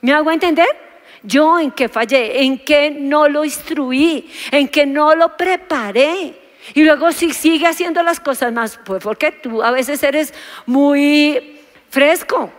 ¿Me 0.00 0.12
hago 0.12 0.30
entender? 0.30 0.68
Yo 1.22 1.60
en 1.60 1.70
qué 1.70 1.90
fallé, 1.90 2.42
en 2.42 2.58
qué 2.58 2.90
no 2.90 3.28
lo 3.28 3.44
instruí, 3.44 4.30
en 4.50 4.68
qué 4.68 4.86
no 4.86 5.14
lo 5.14 5.36
preparé. 5.36 6.34
Y 6.72 6.82
luego 6.82 7.12
si 7.12 7.34
sigue 7.34 7.66
haciendo 7.66 8.02
las 8.02 8.20
cosas 8.20 8.52
más, 8.52 8.80
pues 8.84 9.02
porque 9.02 9.32
tú 9.32 9.62
a 9.62 9.70
veces 9.70 10.02
eres 10.02 10.32
muy 10.64 11.60
fresco. 11.90 12.50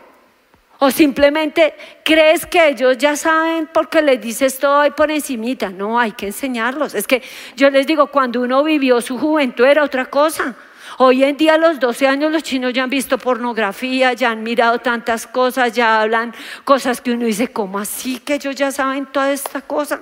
O 0.83 0.89
simplemente 0.89 1.75
crees 2.03 2.43
que 2.47 2.69
ellos 2.69 2.97
ya 2.97 3.15
saben 3.15 3.69
porque 3.71 4.01
les 4.01 4.19
dices 4.19 4.57
todo 4.57 4.79
ahí 4.79 4.89
por 4.89 5.11
encimita. 5.11 5.69
No, 5.69 5.99
hay 5.99 6.13
que 6.13 6.25
enseñarlos. 6.25 6.95
Es 6.95 7.05
que 7.05 7.21
yo 7.55 7.69
les 7.69 7.85
digo, 7.85 8.07
cuando 8.07 8.41
uno 8.41 8.63
vivió 8.63 8.99
su 8.99 9.19
juventud 9.19 9.63
era 9.63 9.83
otra 9.83 10.05
cosa. 10.05 10.55
Hoy 10.97 11.23
en 11.23 11.37
día 11.37 11.53
a 11.53 11.57
los 11.59 11.79
12 11.79 12.07
años 12.07 12.31
los 12.31 12.41
chinos 12.41 12.73
ya 12.73 12.81
han 12.81 12.89
visto 12.89 13.19
pornografía, 13.19 14.13
ya 14.13 14.31
han 14.31 14.41
mirado 14.41 14.79
tantas 14.79 15.27
cosas, 15.27 15.71
ya 15.71 16.01
hablan 16.01 16.33
cosas 16.63 16.99
que 16.99 17.11
uno 17.11 17.27
dice, 17.27 17.49
¿cómo 17.49 17.77
así 17.77 18.17
que 18.17 18.33
ellos 18.33 18.55
ya 18.55 18.71
saben 18.71 19.05
toda 19.05 19.31
esta 19.31 19.61
cosa? 19.61 20.01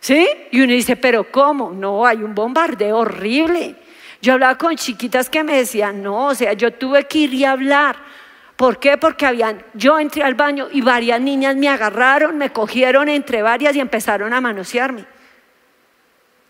¿Sí? 0.00 0.26
Y 0.50 0.62
uno 0.62 0.72
dice, 0.72 0.96
pero 0.96 1.30
¿cómo? 1.30 1.72
No, 1.72 2.06
hay 2.06 2.22
un 2.22 2.34
bombardeo 2.34 2.96
horrible. 2.96 3.76
Yo 4.22 4.32
hablaba 4.32 4.56
con 4.56 4.76
chiquitas 4.76 5.28
que 5.28 5.44
me 5.44 5.58
decían, 5.58 6.02
no, 6.02 6.28
o 6.28 6.34
sea, 6.34 6.54
yo 6.54 6.72
tuve 6.72 7.04
que 7.04 7.18
ir 7.18 7.34
y 7.34 7.44
hablar. 7.44 8.08
¿Por 8.60 8.78
qué? 8.78 8.98
Porque 8.98 9.24
habían, 9.24 9.64
yo 9.72 9.98
entré 9.98 10.22
al 10.22 10.34
baño 10.34 10.68
y 10.70 10.82
varias 10.82 11.18
niñas 11.18 11.56
me 11.56 11.66
agarraron, 11.66 12.36
me 12.36 12.52
cogieron 12.52 13.08
entre 13.08 13.40
varias 13.40 13.74
y 13.74 13.80
empezaron 13.80 14.34
a 14.34 14.40
manosearme. 14.42 15.06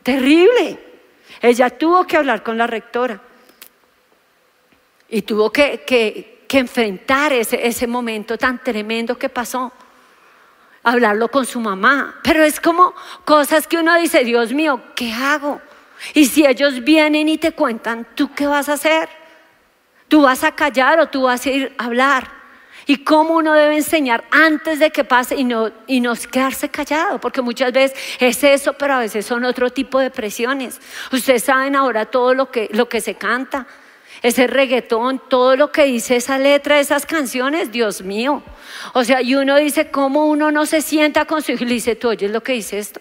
Terrible. 0.02 0.76
Ella 1.40 1.71
tuvo 1.71 2.05
que 2.09 2.17
hablar 2.17 2.43
con 2.43 2.59
la 2.59 2.67
rectora 2.67 3.21
y 5.09 5.23
tuvo 5.23 5.52
que, 5.52 5.85
que, 5.87 6.59
enfrentar 6.59 7.33
ese, 7.33 7.64
ese 7.64 7.87
momento 7.87 8.37
tan 8.37 8.59
tremendo 8.59 9.17
que 9.17 9.29
pasó 9.29 9.73
hablarlo 10.83 11.29
con 11.29 11.47
su 11.47 11.61
mamá. 11.61 12.19
Pero 12.25 12.43
es 12.43 12.59
como 12.59 12.93
cosas 13.25 13.69
que 13.69 13.76
uno 13.76 13.97
dice, 14.00 14.25
Dios 14.25 14.52
mío, 14.52 14.83
¿qué 14.97 15.12
hago? 15.12 15.61
Y 16.14 16.25
si 16.25 16.45
ellos 16.45 16.83
vienen 16.83 17.29
y 17.29 17.38
te 17.38 17.52
cuentan, 17.52 18.05
¿tú 18.17 18.35
qué 18.35 18.49
vas 18.49 18.69
a 18.69 18.73
hacer? 18.73 19.20
¿Tú 20.11 20.23
vas 20.23 20.45
a 20.45 20.50
callar 20.52 20.99
o 20.99 21.07
tú 21.07 21.23
vas 21.23 21.47
a 21.47 21.50
ir 21.50 21.73
a 21.79 21.85
hablar? 21.85 22.40
y 22.87 23.05
cómo 23.05 23.37
uno 23.37 23.52
debe 23.52 23.76
enseñar 23.76 24.25
antes 24.33 24.81
de 24.81 24.90
que 24.90 25.05
pase 25.05 25.37
y 25.37 25.45
no, 25.45 25.71
y 25.87 26.00
no 26.00 26.14
quedarse 26.14 26.71
callado, 26.71 27.21
porque 27.21 27.40
muchas 27.40 27.73
veces 27.73 27.97
es 28.19 28.43
eso, 28.43 28.73
pero 28.73 28.95
a 28.95 28.99
veces 28.99 29.25
son 29.25 29.45
otro 29.45 29.71
tipo 29.71 30.00
de 30.00 30.11
presiones. 30.11 30.81
Ustedes 31.12 31.45
saben 31.45 31.76
ahora 31.76 32.07
todo 32.07 32.35
lo 32.35 32.50
que, 32.50 32.69
lo 32.73 32.88
que 32.88 33.00
se 33.00 33.14
canta, 33.14 33.69
ese 34.23 34.49
reggaetón, 34.49 35.23
todo 35.29 35.55
lo 35.55 35.71
que 35.71 35.85
dice 35.85 36.17
esa 36.17 36.37
letra 36.37 36.81
esas 36.81 37.07
canciones, 37.07 37.71
Dios 37.71 38.02
mío. 38.02 38.43
O 38.93 39.05
sea, 39.05 39.23
y 39.23 39.37
uno 39.37 39.57
dice, 39.57 39.93
¿cómo 39.93 40.26
uno 40.26 40.50
no 40.50 40.67
se 40.67 40.83
sienta 40.83 41.26
con 41.26 41.43
su 41.43 41.52
hijo 41.52 41.62
y 41.62 41.69
le 41.69 41.75
dice, 41.75 41.95
tú 41.95 42.09
oyes 42.09 42.33
lo 42.33 42.43
que 42.43 42.55
dice 42.55 42.81
esto? 42.81 43.00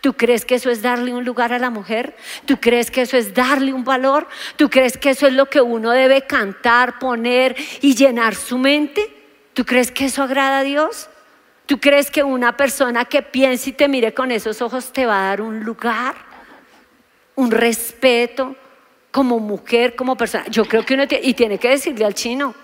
¿Tú 0.00 0.14
crees 0.14 0.44
que 0.44 0.56
eso 0.56 0.70
es 0.70 0.82
darle 0.82 1.12
un 1.12 1.24
lugar 1.24 1.52
a 1.52 1.58
la 1.58 1.70
mujer? 1.70 2.16
¿Tú 2.44 2.58
crees 2.58 2.90
que 2.90 3.02
eso 3.02 3.16
es 3.16 3.34
darle 3.34 3.72
un 3.72 3.84
valor? 3.84 4.26
¿Tú 4.56 4.70
crees 4.70 4.96
que 4.96 5.10
eso 5.10 5.26
es 5.26 5.32
lo 5.32 5.46
que 5.46 5.60
uno 5.60 5.90
debe 5.90 6.22
cantar, 6.22 6.98
poner 6.98 7.56
y 7.80 7.94
llenar 7.94 8.34
su 8.34 8.58
mente? 8.58 9.12
¿Tú 9.52 9.64
crees 9.64 9.90
que 9.90 10.06
eso 10.06 10.22
agrada 10.22 10.58
a 10.60 10.62
Dios? 10.62 11.08
¿Tú 11.66 11.80
crees 11.80 12.10
que 12.10 12.22
una 12.22 12.56
persona 12.56 13.04
que 13.04 13.22
piense 13.22 13.70
y 13.70 13.72
te 13.72 13.88
mire 13.88 14.14
con 14.14 14.30
esos 14.30 14.62
ojos 14.62 14.92
te 14.92 15.04
va 15.04 15.20
a 15.20 15.28
dar 15.28 15.40
un 15.40 15.64
lugar, 15.64 16.14
un 17.34 17.50
respeto 17.50 18.54
como 19.10 19.40
mujer, 19.40 19.96
como 19.96 20.16
persona? 20.16 20.46
Yo 20.48 20.64
creo 20.64 20.84
que 20.84 20.94
uno 20.94 21.04
y 21.22 21.34
tiene 21.34 21.58
que 21.58 21.70
decirle 21.70 22.04
al 22.04 22.14
chino, 22.14 22.54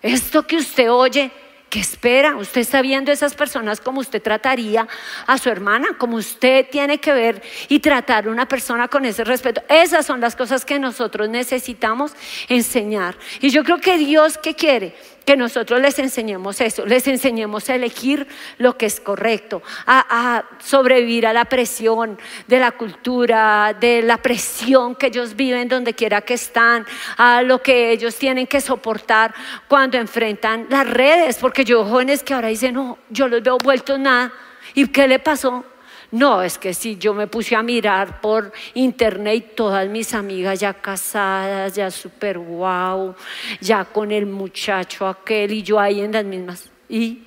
esto 0.00 0.46
que 0.46 0.56
usted 0.56 0.90
oye, 0.90 1.32
¿Qué 1.76 1.80
espera? 1.80 2.36
Usted 2.36 2.62
está 2.62 2.80
viendo 2.80 3.10
a 3.10 3.12
esas 3.12 3.34
personas 3.34 3.82
como 3.82 4.00
usted 4.00 4.22
trataría 4.22 4.88
a 5.26 5.36
su 5.36 5.50
hermana, 5.50 5.88
como 5.98 6.16
usted 6.16 6.66
tiene 6.70 6.96
que 7.00 7.12
ver 7.12 7.42
y 7.68 7.80
tratar 7.80 8.26
a 8.26 8.30
una 8.30 8.48
persona 8.48 8.88
con 8.88 9.04
ese 9.04 9.24
respeto. 9.24 9.60
Esas 9.68 10.06
son 10.06 10.22
las 10.22 10.34
cosas 10.34 10.64
que 10.64 10.78
nosotros 10.78 11.28
necesitamos 11.28 12.12
enseñar. 12.48 13.14
Y 13.42 13.50
yo 13.50 13.62
creo 13.62 13.76
que 13.76 13.98
Dios 13.98 14.38
que 14.38 14.54
quiere 14.54 14.94
que 15.26 15.36
nosotros 15.36 15.80
les 15.80 15.98
enseñemos 15.98 16.60
eso, 16.60 16.86
les 16.86 17.06
enseñemos 17.08 17.68
a 17.68 17.74
elegir 17.74 18.28
lo 18.58 18.78
que 18.78 18.86
es 18.86 19.00
correcto, 19.00 19.60
a, 19.86 20.44
sobrevivir 20.60 21.26
a 21.26 21.32
la 21.32 21.44
presión 21.44 22.16
de 22.46 22.60
la 22.60 22.70
cultura, 22.70 23.76
de 23.78 24.02
la 24.02 24.18
presión 24.18 24.94
que 24.94 25.08
ellos 25.08 25.34
viven 25.34 25.68
donde 25.68 25.94
quiera 25.94 26.20
que 26.20 26.34
están, 26.34 26.86
a 27.16 27.42
lo 27.42 27.60
que 27.60 27.90
ellos 27.90 28.14
tienen 28.16 28.46
que 28.46 28.60
soportar 28.60 29.34
cuando 29.66 29.98
enfrentan 29.98 30.66
las 30.70 30.88
redes, 30.88 31.38
porque 31.38 31.64
yo 31.64 31.84
jóvenes 31.84 32.22
que 32.22 32.32
ahora 32.32 32.48
dicen, 32.48 32.74
no, 32.74 32.96
yo 33.10 33.26
los 33.26 33.42
veo 33.42 33.58
vueltos 33.58 33.98
nada, 33.98 34.32
¿y 34.74 34.86
qué 34.86 35.08
le 35.08 35.18
pasó? 35.18 35.64
No, 36.12 36.42
es 36.42 36.56
que 36.58 36.72
si 36.72 36.96
yo 36.96 37.14
me 37.14 37.26
puse 37.26 37.56
a 37.56 37.62
mirar 37.62 38.20
por 38.20 38.52
internet 38.74 39.54
todas 39.56 39.88
mis 39.88 40.14
amigas 40.14 40.60
ya 40.60 40.72
casadas, 40.74 41.74
ya 41.74 41.90
súper 41.90 42.38
guau, 42.38 43.14
ya 43.60 43.84
con 43.84 44.12
el 44.12 44.26
muchacho 44.26 45.06
aquel 45.06 45.52
y 45.52 45.62
yo 45.62 45.80
ahí 45.80 46.00
en 46.00 46.12
las 46.12 46.24
mismas. 46.24 46.70
¿Y? 46.88 47.24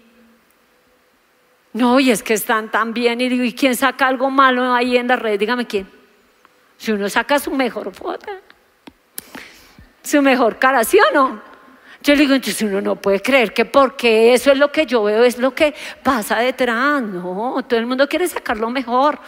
No, 1.74 2.00
y 2.00 2.10
es 2.10 2.24
que 2.24 2.34
están 2.34 2.72
tan 2.72 2.94
bien 2.94 3.22
y 3.22 3.30
digo, 3.30 3.44
¿y 3.44 3.54
quién 3.54 3.76
saca 3.76 4.08
algo 4.08 4.30
malo 4.30 4.74
ahí 4.74 4.98
en 4.98 5.08
la 5.08 5.18
red? 5.18 5.40
Dígame 5.40 5.68
quién. 5.68 5.88
Si 6.78 6.92
uno 6.92 7.10
saca 7.10 7.38
su 7.38 7.52
mejor 7.52 7.94
foto, 7.94 8.32
su 10.02 10.22
mejor 10.22 10.58
cara, 10.58 10.84
¿sí 10.84 10.98
o 10.98 11.14
no? 11.14 11.49
Yo 12.02 12.16
le 12.16 12.22
digo, 12.22 12.34
entonces 12.34 12.62
uno 12.62 12.80
no 12.80 12.96
puede 12.96 13.22
creer 13.22 13.54
que 13.54 13.66
porque 13.66 14.34
eso 14.34 14.52
es 14.52 14.58
lo 14.58 14.72
que 14.72 14.86
yo 14.86 15.04
veo, 15.04 15.24
es 15.24 15.38
lo 15.38 15.54
que 15.54 15.74
pasa 16.02 16.38
detrás. 16.38 17.02
No, 17.02 17.64
todo 17.68 17.80
el 17.80 17.86
mundo 17.86 18.08
quiere 18.08 18.28
sacar 18.28 18.58
lo 18.58 18.70
mejor. 18.70 19.20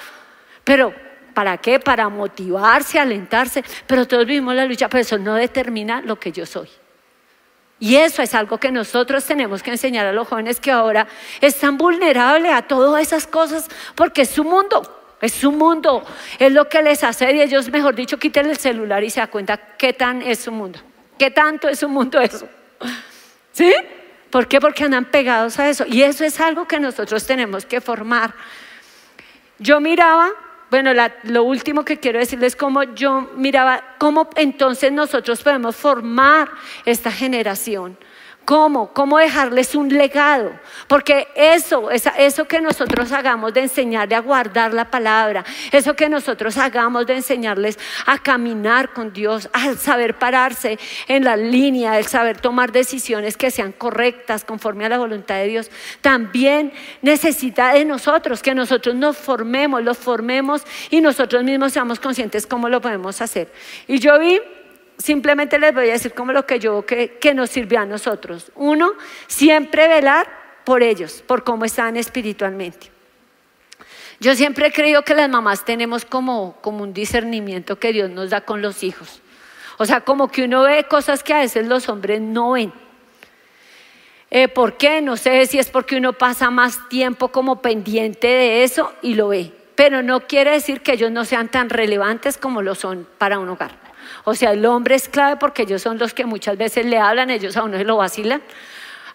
Pero, 0.64 0.94
¿para 1.34 1.58
qué? 1.58 1.80
Para 1.80 2.08
motivarse, 2.08 2.98
alentarse. 2.98 3.64
Pero 3.86 4.08
todos 4.08 4.26
vivimos 4.26 4.56
la 4.56 4.66
lucha, 4.66 4.88
pero 4.88 5.02
eso 5.02 5.18
no 5.18 5.36
determina 5.36 6.02
lo 6.02 6.18
que 6.18 6.32
yo 6.32 6.46
soy. 6.46 6.70
Y 7.80 7.96
eso 7.96 8.22
es 8.22 8.34
algo 8.36 8.58
que 8.58 8.72
nosotros 8.72 9.26
tenemos 9.26 9.64
que 9.64 9.72
enseñar 9.72 10.06
a 10.06 10.14
los 10.14 10.28
jóvenes 10.28 10.60
que 10.60 10.72
ahora 10.72 11.08
están 11.42 11.78
vulnerables 11.78 12.54
a 12.54 12.62
todas 12.62 13.02
esas 13.02 13.28
cosas 13.28 13.68
porque 13.96 14.22
es 14.22 14.30
su 14.30 14.44
mundo. 14.44 15.00
Es 15.20 15.34
su 15.34 15.52
mundo, 15.52 16.04
es 16.40 16.52
lo 16.52 16.68
que 16.68 16.82
les 16.82 17.04
hace 17.04 17.32
y 17.32 17.42
ellos, 17.42 17.70
mejor 17.70 17.94
dicho, 17.94 18.18
quiten 18.18 18.48
el 18.48 18.58
celular 18.58 19.04
y 19.04 19.12
se 19.12 19.20
da 19.20 19.28
cuenta 19.28 19.56
qué 19.78 19.94
tan 19.94 20.24
es 20.24 20.40
su 20.40 20.52
mundo, 20.52 20.80
qué 21.16 21.30
tanto 21.30 21.70
es 21.70 21.78
su 21.78 21.88
mundo 21.88 22.20
eso. 22.20 22.50
¿Sí? 23.52 23.74
¿Por 24.30 24.48
qué? 24.48 24.62
Porque 24.62 24.86
andan 24.86 25.06
pegados 25.06 25.60
a 25.60 25.70
eso. 25.70 25.86
Y 25.88 26.04
eso 26.04 26.24
es 26.24 26.40
algo 26.40 26.68
que 26.68 26.80
nosotros 26.80 27.26
tenemos 27.26 27.66
que 27.66 27.82
formar. 27.82 28.34
Yo 29.60 29.80
miraba, 29.82 30.30
bueno, 30.70 30.92
lo 31.24 31.44
último 31.44 31.84
que 31.84 31.98
quiero 31.98 32.18
decirles 32.18 32.54
es 32.54 32.56
cómo 32.56 32.84
yo 32.84 33.30
miraba, 33.36 33.96
cómo 34.00 34.30
entonces 34.36 34.92
nosotros 34.92 35.42
podemos 35.44 35.76
formar 35.76 36.50
esta 36.86 37.12
generación. 37.12 37.98
¿Cómo? 38.52 38.92
¿Cómo 38.92 39.18
dejarles 39.18 39.76
un 39.76 39.88
legado? 39.88 40.52
Porque 40.88 41.30
eso, 41.36 41.90
eso 41.90 42.46
que 42.50 42.60
nosotros 42.60 43.14
hagamos 43.14 43.54
de 43.54 43.62
enseñarle 43.62 44.14
a 44.14 44.20
guardar 44.20 44.74
la 44.74 44.92
palabra, 44.92 45.46
eso 45.72 45.96
que 45.96 46.10
nosotros 46.10 46.58
hagamos 46.58 47.08
de 47.08 47.16
enseñarles 47.16 47.80
a 48.06 48.18
caminar 48.18 48.92
con 48.92 49.14
Dios, 49.14 49.50
a 49.54 49.76
saber 49.76 50.20
pararse 50.20 50.78
en 51.08 51.24
la 51.24 51.38
línea, 51.38 51.98
el 51.98 52.08
saber 52.08 52.42
tomar 52.42 52.74
decisiones 52.74 53.38
que 53.38 53.52
sean 53.52 53.72
correctas 53.72 54.44
conforme 54.44 54.84
a 54.84 54.90
la 54.90 54.98
voluntad 54.98 55.36
de 55.36 55.48
Dios, 55.48 55.72
también 56.02 56.74
necesita 57.02 57.72
de 57.72 57.86
nosotros, 57.86 58.44
que 58.44 58.54
nosotros 58.54 58.96
nos 58.96 59.16
formemos, 59.16 59.82
los 59.82 59.98
formemos 59.98 60.64
y 60.90 61.00
nosotros 61.00 61.42
mismos 61.46 61.72
seamos 61.72 62.02
conscientes 62.02 62.46
cómo 62.46 62.68
lo 62.68 62.82
podemos 62.82 63.22
hacer. 63.22 63.50
Y 63.88 64.00
yo 64.00 64.20
vi 64.20 64.42
simplemente 65.02 65.60
les 65.60 65.74
voy 65.74 65.90
a 65.90 65.94
decir 65.94 66.14
como 66.14 66.32
lo 66.32 66.46
que 66.46 66.60
yo 66.60 66.86
que, 66.86 67.18
que 67.20 67.34
nos 67.34 67.50
sirvió 67.50 67.80
a 67.80 67.86
nosotros. 67.86 68.52
Uno, 68.56 68.94
siempre 69.28 69.88
velar 69.88 70.28
por 70.64 70.84
ellos, 70.84 71.24
por 71.26 71.44
cómo 71.44 71.66
están 71.66 71.98
espiritualmente. 71.98 72.92
Yo 74.20 74.36
siempre 74.36 74.68
he 74.68 74.72
creído 74.72 75.02
que 75.04 75.16
las 75.16 75.30
mamás 75.30 75.66
tenemos 75.66 76.06
como, 76.06 76.56
como 76.62 76.84
un 76.84 76.94
discernimiento 76.94 77.80
que 77.80 77.92
Dios 77.92 78.10
nos 78.12 78.30
da 78.30 78.42
con 78.42 78.62
los 78.62 78.84
hijos. 78.84 79.20
O 79.78 79.86
sea, 79.86 80.02
como 80.02 80.28
que 80.28 80.44
uno 80.44 80.62
ve 80.62 80.84
cosas 80.84 81.24
que 81.24 81.34
a 81.34 81.40
veces 81.40 81.66
los 81.66 81.90
hombres 81.90 82.22
no 82.22 82.52
ven. 82.52 82.72
Eh, 84.30 84.48
¿Por 84.48 84.78
qué? 84.78 85.02
No 85.02 85.18
sé 85.18 85.46
si 85.48 85.58
es 85.58 85.70
porque 85.70 85.98
uno 85.98 86.14
pasa 86.14 86.52
más 86.52 86.88
tiempo 86.88 87.30
como 87.30 87.64
pendiente 87.64 88.28
de 88.28 88.64
eso 88.64 88.94
y 89.02 89.16
lo 89.16 89.30
ve. 89.30 89.52
Pero 89.76 90.04
no 90.04 90.28
quiere 90.28 90.52
decir 90.52 90.82
que 90.82 90.94
ellos 90.94 91.10
no 91.10 91.26
sean 91.26 91.50
tan 91.50 91.72
relevantes 91.72 92.38
como 92.38 92.62
lo 92.62 92.76
son 92.76 93.08
para 93.18 93.40
un 93.40 93.50
hogar. 93.50 93.91
O 94.24 94.36
sea, 94.36 94.52
el 94.52 94.66
hombre 94.66 94.96
es 94.96 95.10
clave 95.10 95.38
porque 95.38 95.64
ellos 95.64 95.82
son 95.82 95.98
los 95.98 96.14
que 96.14 96.26
muchas 96.26 96.58
veces 96.58 96.86
le 96.86 96.98
hablan, 96.98 97.30
ellos 97.30 97.58
a 97.58 97.64
uno 97.64 97.78
se 97.78 97.84
lo 97.84 97.98
vacilan. 97.98 98.42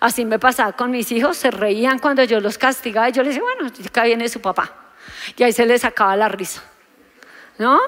Así 0.01 0.25
me 0.25 0.38
pasaba 0.38 0.73
con 0.73 0.90
mis 0.90 1.11
hijos, 1.12 1.37
se 1.37 1.51
reían 1.51 1.99
cuando 1.99 2.23
yo 2.25 2.40
los 2.40 2.59
castigaba 2.59 3.09
y 3.09 3.12
yo 3.12 3.23
les 3.23 3.35
decía, 3.35 3.42
bueno, 3.42 3.73
acá 3.87 4.05
viene 4.05 4.29
su 4.29 4.40
papá. 4.40 4.73
Y 5.37 5.42
ahí 5.42 5.53
se 5.53 5.64
les 5.64 5.83
sacaba 5.83 6.16
la 6.16 6.29
risa. 6.29 6.62
¿No? 7.59 7.79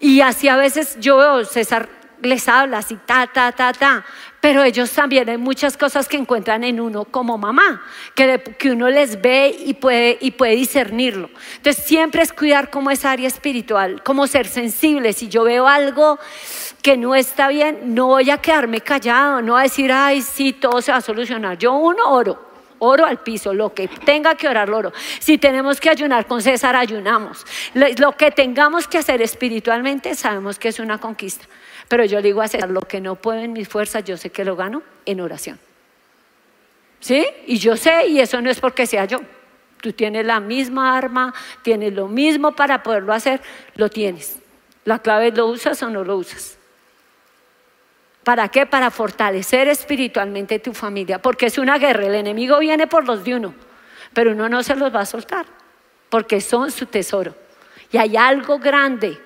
Y 0.00 0.20
así 0.20 0.48
a 0.48 0.56
veces 0.56 0.96
yo 1.00 1.16
veo, 1.18 1.44
César 1.44 1.88
les 2.22 2.48
habla 2.48 2.78
así, 2.78 2.98
ta, 3.06 3.26
ta, 3.26 3.52
ta, 3.52 3.72
ta. 3.72 4.04
Pero 4.40 4.62
ellos 4.62 4.92
también 4.92 5.28
hay 5.28 5.36
muchas 5.36 5.76
cosas 5.76 6.08
que 6.08 6.16
encuentran 6.16 6.62
en 6.62 6.80
uno 6.80 7.04
como 7.04 7.36
mamá, 7.38 7.82
que, 8.14 8.40
que 8.58 8.70
uno 8.70 8.88
les 8.88 9.20
ve 9.20 9.54
y 9.64 9.74
puede, 9.74 10.16
y 10.20 10.30
puede 10.30 10.54
discernirlo. 10.54 11.28
Entonces 11.56 11.84
siempre 11.84 12.22
es 12.22 12.32
cuidar 12.32 12.70
como 12.70 12.90
esa 12.90 13.10
área 13.10 13.26
espiritual, 13.26 14.02
como 14.04 14.26
ser 14.26 14.46
sensible. 14.46 15.12
Si 15.12 15.28
yo 15.28 15.42
veo 15.42 15.66
algo 15.66 16.18
que 16.82 16.96
no 16.96 17.14
está 17.14 17.48
bien, 17.48 17.94
no 17.94 18.06
voy 18.06 18.30
a 18.30 18.38
quedarme 18.38 18.80
callado, 18.80 19.42
no 19.42 19.52
voy 19.54 19.60
a 19.60 19.62
decir, 19.64 19.90
ay, 19.92 20.22
sí, 20.22 20.52
todo 20.52 20.80
se 20.82 20.92
va 20.92 20.98
a 20.98 21.02
solucionar. 21.02 21.58
Yo 21.58 21.72
uno 21.74 22.10
oro. 22.10 22.48
Oro 22.80 23.06
al 23.06 23.18
piso, 23.18 23.52
lo 23.52 23.74
que 23.74 23.88
tenga 23.88 24.36
que 24.36 24.46
orar, 24.46 24.68
lo 24.68 24.78
oro. 24.78 24.92
Si 25.18 25.36
tenemos 25.36 25.80
que 25.80 25.90
ayunar 25.90 26.26
con 26.28 26.40
César, 26.40 26.76
ayunamos. 26.76 27.44
Lo 27.74 28.12
que 28.12 28.30
tengamos 28.30 28.86
que 28.86 28.98
hacer 28.98 29.20
espiritualmente, 29.20 30.14
sabemos 30.14 30.60
que 30.60 30.68
es 30.68 30.78
una 30.78 30.98
conquista. 30.98 31.46
Pero 31.88 32.04
yo 32.04 32.20
digo 32.20 32.42
hacer 32.42 32.70
lo 32.70 32.82
que 32.82 33.00
no 33.00 33.16
puedo 33.16 33.40
en 33.40 33.54
mis 33.54 33.68
fuerzas, 33.68 34.04
yo 34.04 34.16
sé 34.16 34.30
que 34.30 34.44
lo 34.44 34.56
gano 34.56 34.82
en 35.06 35.20
oración. 35.20 35.58
¿Sí? 37.00 37.26
Y 37.46 37.58
yo 37.58 37.76
sé, 37.76 38.08
y 38.08 38.20
eso 38.20 38.40
no 38.42 38.50
es 38.50 38.60
porque 38.60 38.86
sea 38.86 39.06
yo. 39.06 39.20
Tú 39.80 39.92
tienes 39.92 40.26
la 40.26 40.40
misma 40.40 40.96
arma, 40.96 41.32
tienes 41.62 41.94
lo 41.94 42.08
mismo 42.08 42.52
para 42.52 42.82
poderlo 42.82 43.14
hacer, 43.14 43.40
lo 43.74 43.88
tienes. 43.88 44.38
La 44.84 44.98
clave 44.98 45.28
es 45.28 45.36
lo 45.36 45.46
usas 45.46 45.82
o 45.82 45.88
no 45.88 46.04
lo 46.04 46.16
usas. 46.16 46.58
¿Para 48.24 48.48
qué? 48.48 48.66
Para 48.66 48.90
fortalecer 48.90 49.68
espiritualmente 49.68 50.58
tu 50.58 50.74
familia, 50.74 51.22
porque 51.22 51.46
es 51.46 51.56
una 51.56 51.78
guerra, 51.78 52.06
el 52.06 52.14
enemigo 52.14 52.58
viene 52.58 52.86
por 52.86 53.06
los 53.06 53.24
de 53.24 53.36
uno, 53.36 53.54
pero 54.12 54.32
uno 54.32 54.48
no 54.48 54.62
se 54.62 54.76
los 54.76 54.94
va 54.94 55.00
a 55.00 55.06
soltar, 55.06 55.46
porque 56.10 56.40
son 56.40 56.70
su 56.70 56.86
tesoro. 56.86 57.34
Y 57.90 57.96
hay 57.96 58.16
algo 58.16 58.58
grande 58.58 59.18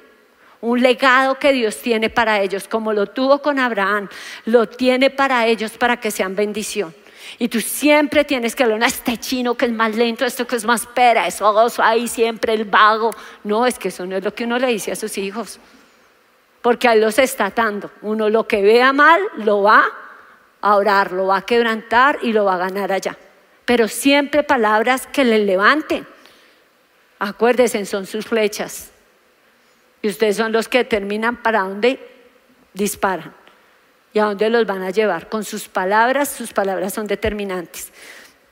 un 0.62 0.80
legado 0.80 1.34
que 1.40 1.52
Dios 1.52 1.76
tiene 1.78 2.08
para 2.08 2.40
ellos, 2.40 2.68
como 2.68 2.92
lo 2.92 3.08
tuvo 3.08 3.42
con 3.42 3.58
Abraham, 3.58 4.08
lo 4.46 4.68
tiene 4.68 5.10
para 5.10 5.46
ellos 5.46 5.72
para 5.72 5.98
que 5.98 6.12
sean 6.12 6.36
bendición. 6.36 6.94
Y 7.38 7.48
tú 7.48 7.60
siempre 7.60 8.24
tienes 8.24 8.54
que 8.54 8.62
hablar, 8.62 8.80
este 8.84 9.18
chino 9.18 9.56
que 9.56 9.66
es 9.66 9.72
más 9.72 9.96
lento, 9.96 10.24
esto 10.24 10.46
que 10.46 10.54
es 10.54 10.64
más 10.64 10.86
pera, 10.86 11.26
eso 11.26 11.82
ahí 11.82 12.06
siempre 12.06 12.54
el 12.54 12.64
vago. 12.64 13.10
No, 13.42 13.66
es 13.66 13.76
que 13.76 13.88
eso 13.88 14.06
no 14.06 14.16
es 14.16 14.22
lo 14.22 14.32
que 14.34 14.44
uno 14.44 14.56
le 14.56 14.68
dice 14.68 14.92
a 14.92 14.96
sus 14.96 15.18
hijos, 15.18 15.58
porque 16.62 16.86
a 16.86 16.94
los 16.94 17.18
está 17.18 17.46
atando. 17.46 17.90
Uno 18.00 18.28
lo 18.28 18.46
que 18.46 18.62
vea 18.62 18.92
mal, 18.92 19.20
lo 19.38 19.62
va 19.62 19.84
a 20.60 20.76
orar, 20.76 21.10
lo 21.10 21.26
va 21.26 21.38
a 21.38 21.42
quebrantar 21.42 22.20
y 22.22 22.32
lo 22.32 22.44
va 22.44 22.54
a 22.54 22.58
ganar 22.58 22.92
allá. 22.92 23.18
Pero 23.64 23.88
siempre 23.88 24.44
palabras 24.44 25.08
que 25.08 25.24
le 25.24 25.40
levanten. 25.40 26.06
Acuérdense, 27.18 27.84
son 27.84 28.06
sus 28.06 28.26
flechas. 28.26 28.91
Y 30.02 30.08
ustedes 30.08 30.36
son 30.36 30.52
los 30.52 30.68
que 30.68 30.78
determinan 30.78 31.42
para 31.42 31.60
dónde 31.60 31.98
disparan 32.74 33.32
y 34.12 34.18
a 34.18 34.24
dónde 34.24 34.50
los 34.50 34.66
van 34.66 34.82
a 34.82 34.90
llevar. 34.90 35.28
Con 35.28 35.44
sus 35.44 35.68
palabras, 35.68 36.28
sus 36.28 36.52
palabras 36.52 36.92
son 36.92 37.06
determinantes. 37.06 37.92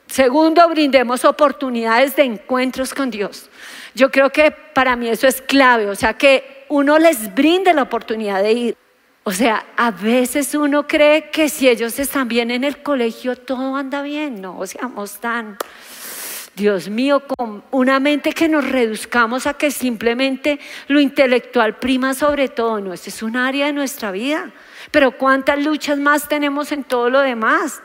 Segundo, 0.06 0.68
brindemos 0.68 1.24
oportunidades 1.24 2.16
de 2.16 2.24
encuentros 2.24 2.94
con 2.94 3.10
Dios. 3.10 3.48
Yo 3.94 4.10
creo 4.10 4.30
que 4.30 4.50
para 4.50 4.96
mí 4.96 5.08
eso 5.08 5.26
es 5.26 5.40
clave, 5.40 5.86
o 5.86 5.94
sea, 5.94 6.14
que 6.14 6.64
uno 6.68 6.98
les 6.98 7.34
brinde 7.34 7.72
la 7.74 7.82
oportunidad 7.82 8.42
de 8.42 8.52
ir. 8.52 8.76
O 9.22 9.32
sea, 9.32 9.66
a 9.76 9.90
veces 9.90 10.54
uno 10.54 10.86
cree 10.86 11.30
que 11.30 11.48
si 11.48 11.68
ellos 11.68 11.98
están 11.98 12.26
bien 12.26 12.50
en 12.50 12.64
el 12.64 12.82
colegio, 12.82 13.36
todo 13.36 13.76
anda 13.76 14.02
bien. 14.02 14.40
No, 14.40 14.66
seamos 14.66 15.20
tan, 15.20 15.58
Dios 16.54 16.88
mío, 16.88 17.22
con 17.26 17.62
una 17.70 18.00
mente 18.00 18.32
que 18.32 18.48
nos 18.48 18.68
reduzcamos 18.68 19.46
a 19.46 19.54
que 19.54 19.70
simplemente 19.70 20.60
lo 20.88 21.00
intelectual 21.00 21.76
prima 21.76 22.14
sobre 22.14 22.48
todo. 22.48 22.80
No, 22.80 22.92
es 22.92 23.22
un 23.22 23.36
área 23.36 23.66
de 23.66 23.72
nuestra 23.72 24.10
vida. 24.10 24.50
Pero 24.90 25.12
cuántas 25.12 25.62
luchas 25.64 25.98
más 25.98 26.28
tenemos 26.28 26.72
en 26.72 26.84
todo 26.84 27.10
lo 27.10 27.20
demás. 27.20 27.80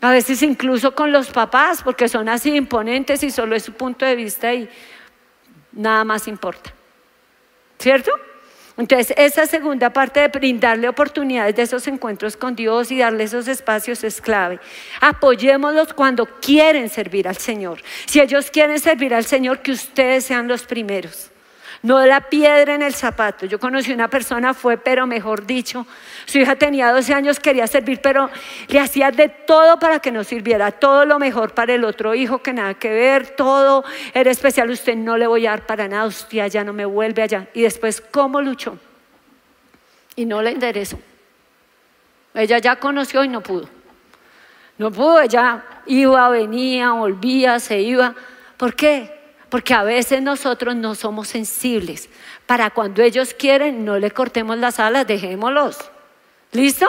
A 0.00 0.10
veces 0.10 0.42
incluso 0.42 0.94
con 0.94 1.12
los 1.12 1.28
papás, 1.30 1.82
porque 1.82 2.08
son 2.08 2.28
así 2.28 2.54
imponentes 2.54 3.22
y 3.22 3.30
solo 3.30 3.56
es 3.56 3.62
su 3.62 3.72
punto 3.72 4.04
de 4.04 4.16
vista 4.16 4.52
y 4.52 4.68
nada 5.72 6.04
más 6.04 6.28
importa. 6.28 6.72
¿Cierto? 7.78 8.10
Entonces, 8.78 9.14
esa 9.16 9.46
segunda 9.46 9.90
parte 9.90 10.20
de 10.20 10.28
brindarle 10.28 10.88
oportunidades 10.88 11.56
de 11.56 11.62
esos 11.62 11.86
encuentros 11.86 12.36
con 12.36 12.54
Dios 12.54 12.90
y 12.90 12.98
darle 12.98 13.24
esos 13.24 13.48
espacios 13.48 14.04
es 14.04 14.20
clave. 14.20 14.60
Apoyémoslos 15.00 15.94
cuando 15.94 16.26
quieren 16.26 16.88
servir 16.88 17.26
al 17.26 17.36
Señor. 17.38 17.80
Si 18.06 18.20
ellos 18.20 18.50
quieren 18.50 18.78
servir 18.78 19.14
al 19.14 19.24
Señor, 19.24 19.60
que 19.60 19.72
ustedes 19.72 20.24
sean 20.24 20.46
los 20.46 20.64
primeros 20.64 21.30
no 21.82 22.04
la 22.04 22.20
piedra 22.20 22.74
en 22.74 22.82
el 22.82 22.94
zapato. 22.94 23.46
Yo 23.46 23.58
conocí 23.58 23.92
una 23.92 24.08
persona, 24.08 24.54
fue, 24.54 24.76
pero 24.76 25.06
mejor 25.06 25.46
dicho, 25.46 25.86
su 26.24 26.38
hija 26.38 26.56
tenía 26.56 26.92
12 26.92 27.14
años, 27.14 27.40
quería 27.40 27.66
servir, 27.66 28.00
pero 28.00 28.30
le 28.68 28.80
hacía 28.80 29.10
de 29.10 29.28
todo 29.28 29.78
para 29.78 30.00
que 30.00 30.10
no 30.10 30.24
sirviera, 30.24 30.72
todo 30.72 31.04
lo 31.04 31.18
mejor 31.18 31.54
para 31.54 31.74
el 31.74 31.84
otro 31.84 32.14
hijo, 32.14 32.38
que 32.42 32.52
nada 32.52 32.74
que 32.74 32.90
ver, 32.90 33.28
todo 33.36 33.84
era 34.14 34.30
especial, 34.30 34.70
usted 34.70 34.96
no 34.96 35.16
le 35.16 35.26
voy 35.26 35.46
a 35.46 35.50
dar 35.50 35.66
para 35.66 35.88
nada, 35.88 36.06
usted 36.06 36.46
ya 36.48 36.64
no 36.64 36.72
me 36.72 36.84
vuelve 36.84 37.22
allá. 37.22 37.48
Y 37.54 37.62
después, 37.62 38.00
¿cómo 38.00 38.40
luchó? 38.40 38.78
Y 40.14 40.24
no 40.24 40.42
le 40.42 40.50
enderezó. 40.50 40.98
Ella 42.34 42.58
ya 42.58 42.76
conoció 42.76 43.24
y 43.24 43.28
no 43.28 43.40
pudo. 43.40 43.68
No 44.78 44.90
pudo, 44.90 45.20
ella 45.20 45.64
iba, 45.86 46.28
venía, 46.28 46.92
volvía, 46.92 47.58
se 47.58 47.80
iba. 47.80 48.14
¿Por 48.56 48.74
qué? 48.74 49.15
Porque 49.56 49.72
a 49.72 49.84
veces 49.84 50.20
nosotros 50.20 50.76
no 50.76 50.94
somos 50.94 51.28
sensibles. 51.28 52.10
Para 52.44 52.68
cuando 52.68 53.00
ellos 53.00 53.32
quieren, 53.32 53.86
no 53.86 53.98
le 53.98 54.10
cortemos 54.10 54.58
las 54.58 54.78
alas, 54.78 55.06
dejémoslos. 55.06 55.78
¿Listo? 56.52 56.86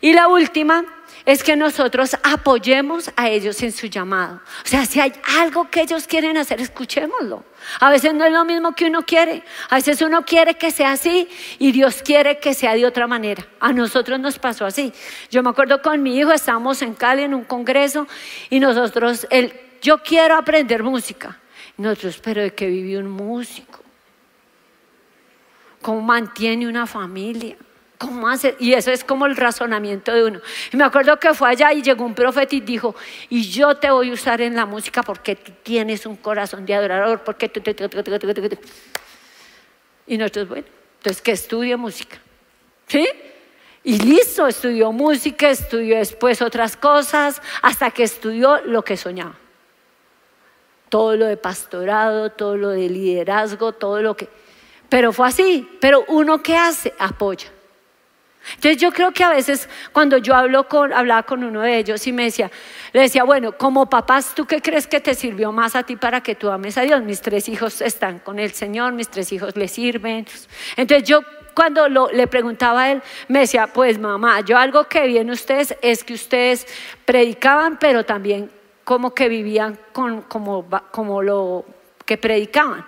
Y 0.00 0.14
la 0.14 0.28
última 0.28 0.86
es 1.26 1.42
que 1.42 1.56
nosotros 1.56 2.16
apoyemos 2.22 3.10
a 3.16 3.28
ellos 3.28 3.62
en 3.62 3.72
su 3.72 3.86
llamado. 3.86 4.40
O 4.64 4.66
sea, 4.66 4.86
si 4.86 4.98
hay 4.98 5.12
algo 5.40 5.68
que 5.68 5.82
ellos 5.82 6.06
quieren 6.06 6.38
hacer, 6.38 6.58
escuchémoslo. 6.58 7.44
A 7.80 7.90
veces 7.90 8.14
no 8.14 8.24
es 8.24 8.32
lo 8.32 8.46
mismo 8.46 8.74
que 8.74 8.86
uno 8.86 9.02
quiere. 9.02 9.42
A 9.68 9.74
veces 9.74 10.00
uno 10.00 10.24
quiere 10.24 10.54
que 10.54 10.70
sea 10.70 10.92
así 10.92 11.28
y 11.58 11.72
Dios 11.72 12.00
quiere 12.02 12.38
que 12.38 12.54
sea 12.54 12.76
de 12.76 12.86
otra 12.86 13.06
manera. 13.06 13.46
A 13.60 13.74
nosotros 13.74 14.18
nos 14.18 14.38
pasó 14.38 14.64
así. 14.64 14.90
Yo 15.30 15.42
me 15.42 15.50
acuerdo 15.50 15.82
con 15.82 16.02
mi 16.02 16.18
hijo, 16.18 16.32
estábamos 16.32 16.80
en 16.80 16.94
Cali 16.94 17.24
en 17.24 17.34
un 17.34 17.44
congreso 17.44 18.06
y 18.48 18.58
nosotros, 18.58 19.26
él, 19.28 19.52
yo 19.82 19.98
quiero 19.98 20.34
aprender 20.34 20.82
música. 20.82 21.38
Nosotros, 21.78 22.20
pero 22.22 22.42
de 22.42 22.54
que 22.54 22.66
vive 22.66 22.98
un 22.98 23.08
músico. 23.08 23.80
¿Cómo 25.80 26.00
mantiene 26.02 26.66
una 26.66 26.86
familia? 26.86 27.56
¿Cómo 27.96 28.28
hace? 28.28 28.56
Y 28.58 28.72
eso 28.72 28.90
es 28.90 29.04
como 29.04 29.26
el 29.26 29.36
razonamiento 29.36 30.12
de 30.12 30.24
uno. 30.24 30.40
Y 30.72 30.76
me 30.76 30.84
acuerdo 30.84 31.18
que 31.18 31.32
fue 31.34 31.50
allá 31.50 31.72
y 31.72 31.82
llegó 31.82 32.04
un 32.04 32.14
profeta 32.14 32.54
y 32.54 32.60
dijo, 32.60 32.96
y 33.28 33.48
yo 33.48 33.76
te 33.76 33.90
voy 33.90 34.10
a 34.10 34.12
usar 34.12 34.40
en 34.40 34.56
la 34.56 34.66
música 34.66 35.04
porque 35.04 35.36
tú 35.36 35.52
tienes 35.62 36.04
un 36.04 36.16
corazón 36.16 36.66
de 36.66 36.74
adorador, 36.74 37.22
porque 37.22 37.48
tú... 37.48 37.60
Y 40.06 40.18
nosotros, 40.18 40.48
bueno, 40.48 40.66
entonces 40.96 41.22
que 41.22 41.32
estudie 41.32 41.76
música. 41.76 42.18
¿Sí? 42.88 43.08
Y 43.84 44.00
listo, 44.00 44.48
estudió 44.48 44.90
música, 44.90 45.48
estudió 45.48 45.96
después 45.98 46.42
otras 46.42 46.76
cosas, 46.76 47.40
hasta 47.62 47.92
que 47.92 48.02
estudió 48.02 48.60
lo 48.64 48.82
que 48.82 48.96
soñaba 48.96 49.36
todo 50.88 51.16
lo 51.16 51.26
de 51.26 51.36
pastorado, 51.36 52.30
todo 52.30 52.56
lo 52.56 52.70
de 52.70 52.88
liderazgo, 52.88 53.72
todo 53.72 54.02
lo 54.02 54.16
que... 54.16 54.28
Pero 54.88 55.12
fue 55.12 55.28
así, 55.28 55.68
pero 55.80 56.04
uno 56.08 56.42
que 56.42 56.56
hace, 56.56 56.94
apoya. 56.98 57.48
Entonces 58.54 58.80
yo 58.80 58.92
creo 58.92 59.12
que 59.12 59.24
a 59.24 59.30
veces 59.30 59.68
cuando 59.92 60.16
yo 60.18 60.34
hablo 60.34 60.68
con, 60.68 60.92
hablaba 60.92 61.22
con 61.24 61.44
uno 61.44 61.60
de 61.60 61.78
ellos 61.78 62.06
y 62.06 62.12
me 62.12 62.24
decía, 62.24 62.50
le 62.92 63.02
decía, 63.02 63.24
bueno, 63.24 63.52
como 63.52 63.90
papás, 63.90 64.34
¿tú 64.34 64.46
qué 64.46 64.62
crees 64.62 64.86
que 64.86 65.00
te 65.00 65.14
sirvió 65.14 65.52
más 65.52 65.76
a 65.76 65.82
ti 65.82 65.96
para 65.96 66.22
que 66.22 66.34
tú 66.34 66.50
ames 66.50 66.78
a 66.78 66.82
Dios? 66.82 67.02
Mis 67.02 67.20
tres 67.20 67.48
hijos 67.48 67.80
están 67.82 68.20
con 68.20 68.38
el 68.38 68.52
Señor, 68.52 68.92
mis 68.92 69.08
tres 69.08 69.32
hijos 69.32 69.56
le 69.56 69.68
sirven. 69.68 70.26
Entonces 70.76 71.06
yo 71.06 71.20
cuando 71.54 71.88
le 71.88 72.26
preguntaba 72.28 72.84
a 72.84 72.92
él, 72.92 73.02
me 73.26 73.40
decía, 73.40 73.66
pues 73.66 73.98
mamá, 73.98 74.40
yo 74.40 74.56
algo 74.56 74.84
que 74.84 75.06
vi 75.06 75.18
en 75.18 75.30
ustedes 75.30 75.76
es 75.82 76.04
que 76.04 76.14
ustedes 76.14 76.66
predicaban, 77.04 77.78
pero 77.78 78.04
también 78.04 78.50
como 78.88 79.12
que 79.12 79.28
vivían 79.28 79.78
con, 79.92 80.22
como, 80.22 80.66
como 80.92 81.20
lo 81.22 81.66
que 82.06 82.16
predicaban. 82.16 82.86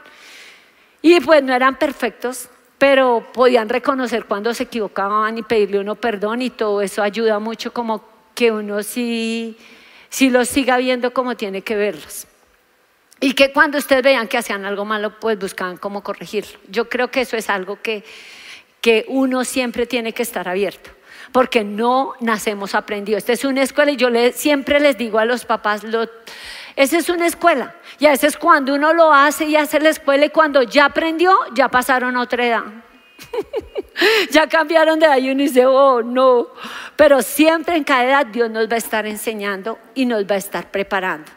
Y 1.02 1.20
pues 1.20 1.42
no 1.42 1.52
eran 1.52 1.76
perfectos, 1.76 2.48
pero 2.78 3.26
podían 3.34 3.68
reconocer 3.68 4.24
cuando 4.24 4.54
se 4.54 4.62
equivocaban 4.62 5.36
y 5.36 5.42
pedirle 5.42 5.78
uno 5.78 5.96
perdón 5.96 6.40
y 6.40 6.48
todo 6.48 6.80
eso 6.80 7.02
ayuda 7.02 7.38
mucho 7.38 7.74
como 7.74 8.02
que 8.34 8.50
uno 8.50 8.82
sí, 8.82 9.58
sí 10.08 10.30
los 10.30 10.48
siga 10.48 10.78
viendo 10.78 11.12
como 11.12 11.36
tiene 11.36 11.60
que 11.60 11.76
verlos. 11.76 12.26
Y 13.20 13.34
que 13.34 13.52
cuando 13.52 13.76
ustedes 13.76 14.02
vean 14.02 14.26
que 14.26 14.38
hacían 14.38 14.64
algo 14.64 14.86
malo, 14.86 15.20
pues 15.20 15.38
buscaban 15.38 15.76
cómo 15.76 16.02
corregirlo. 16.02 16.58
Yo 16.70 16.88
creo 16.88 17.10
que 17.10 17.20
eso 17.20 17.36
es 17.36 17.50
algo 17.50 17.78
que, 17.82 18.04
que 18.80 19.04
uno 19.08 19.44
siempre 19.44 19.84
tiene 19.84 20.14
que 20.14 20.22
estar 20.22 20.48
abierto 20.48 20.92
porque 21.32 21.64
no 21.64 22.14
nacemos 22.20 22.74
aprendidos. 22.74 23.18
Esta 23.18 23.32
es 23.32 23.44
una 23.44 23.62
escuela 23.62 23.92
y 23.92 23.96
yo 23.96 24.08
siempre 24.34 24.80
les 24.80 24.98
digo 24.98 25.18
a 25.18 25.24
los 25.24 25.44
papás, 25.44 25.84
lo, 25.84 26.08
esa 26.76 26.98
es 26.98 27.08
una 27.08 27.26
escuela. 27.26 27.74
Y 27.98 28.06
a 28.06 28.10
veces 28.10 28.36
cuando 28.36 28.74
uno 28.74 28.92
lo 28.92 29.12
hace 29.12 29.44
y 29.44 29.56
hace 29.56 29.80
la 29.80 29.90
escuela 29.90 30.26
y 30.26 30.30
cuando 30.30 30.62
ya 30.62 30.86
aprendió, 30.86 31.36
ya 31.54 31.68
pasaron 31.68 32.16
a 32.16 32.22
otra 32.22 32.46
edad. 32.46 32.64
ya 34.30 34.48
cambiaron 34.48 34.98
de 34.98 35.06
ahí 35.06 35.26
y 35.26 35.30
uno 35.30 35.42
dice, 35.42 35.66
oh, 35.66 36.02
no. 36.02 36.48
Pero 36.96 37.22
siempre 37.22 37.76
en 37.76 37.84
cada 37.84 38.04
edad 38.04 38.26
Dios 38.26 38.50
nos 38.50 38.68
va 38.68 38.74
a 38.74 38.78
estar 38.78 39.06
enseñando 39.06 39.78
y 39.94 40.06
nos 40.06 40.24
va 40.24 40.34
a 40.36 40.38
estar 40.38 40.70
preparando. 40.70 41.30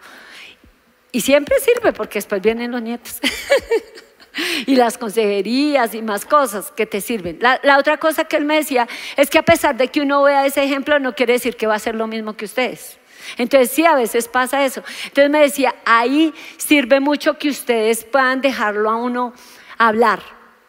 Y 1.11 1.21
siempre 1.21 1.59
sirve 1.59 1.93
porque 1.93 2.17
después 2.17 2.41
vienen 2.41 2.71
los 2.71 2.81
nietos. 2.81 3.19
y 4.65 4.75
las 4.75 4.97
consejerías 4.97 5.93
y 5.93 6.01
más 6.01 6.25
cosas 6.25 6.71
que 6.71 6.85
te 6.85 7.01
sirven. 7.01 7.39
La, 7.41 7.77
otra 7.77 7.97
cosa 7.97 8.25
que 8.25 8.37
él 8.37 8.45
me 8.45 8.55
decía 8.55 8.87
es 9.15 9.29
que 9.29 9.37
a 9.37 9.43
pesar 9.43 9.75
de 9.77 9.87
que 9.87 10.01
uno 10.01 10.23
vea 10.23 10.45
ese 10.45 10.63
ejemplo, 10.63 10.99
no 10.99 11.13
quiere 11.13 11.33
decir 11.33 11.55
que 11.55 11.67
va 11.67 11.75
a 11.75 11.79
ser 11.79 11.95
lo 11.95 12.07
mismo 12.07 12.35
que 12.35 12.45
ustedes. 12.45 12.97
Entonces 13.37 13.71
sí, 13.71 13.85
a 13.85 13.95
veces 13.95 14.27
pasa 14.27 14.65
eso. 14.65 14.83
Entonces 15.05 15.29
me 15.29 15.39
decía, 15.39 15.75
ahí 15.85 16.33
sirve 16.57 16.99
mucho 16.99 17.37
que 17.37 17.49
ustedes 17.49 18.03
puedan 18.03 18.41
dejarlo 18.41 18.89
a 18.89 18.97
uno 18.97 19.33
hablar. 19.77 20.19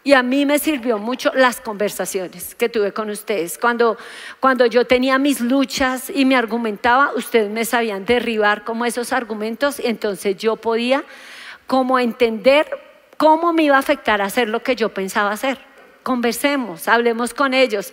Y 0.07 0.12
a 0.12 0.22
mí 0.22 0.44
me 0.44 0.59
sirvió 0.59 0.98
mucho 0.98 1.33
las 1.35 1.62
conversaciones 1.62 2.55
que 2.55 2.68
tuve 2.68 2.92
con 2.92 3.09
ustedes. 3.09 3.57
Cuando, 3.57 3.96
cuando 4.38 4.66
yo 4.66 4.87
tenía 4.87 5.18
mis 5.18 5.40
luchas 5.40 6.12
y 6.14 6.27
me 6.27 6.37
argumentaba, 6.37 7.12
ustedes 7.16 7.50
me 7.50 7.64
sabían 7.64 8.05
derribar 8.05 8.64
como 8.64 8.85
esos 8.85 9.14
argumentos, 9.14 9.81
entonces 9.83 10.37
yo 10.37 10.57
podía 10.57 11.05
como 11.66 11.98
entender 11.98 12.68
¿Cómo 13.24 13.54
me 13.54 13.62
iba 13.62 13.76
a 13.76 13.78
afectar 13.78 14.20
hacer 14.20 14.50
lo 14.50 14.62
que 14.62 14.76
yo 14.76 14.90
pensaba 14.90 15.30
hacer? 15.30 15.56
Conversemos, 16.02 16.88
hablemos 16.88 17.32
con 17.32 17.54
ellos. 17.54 17.90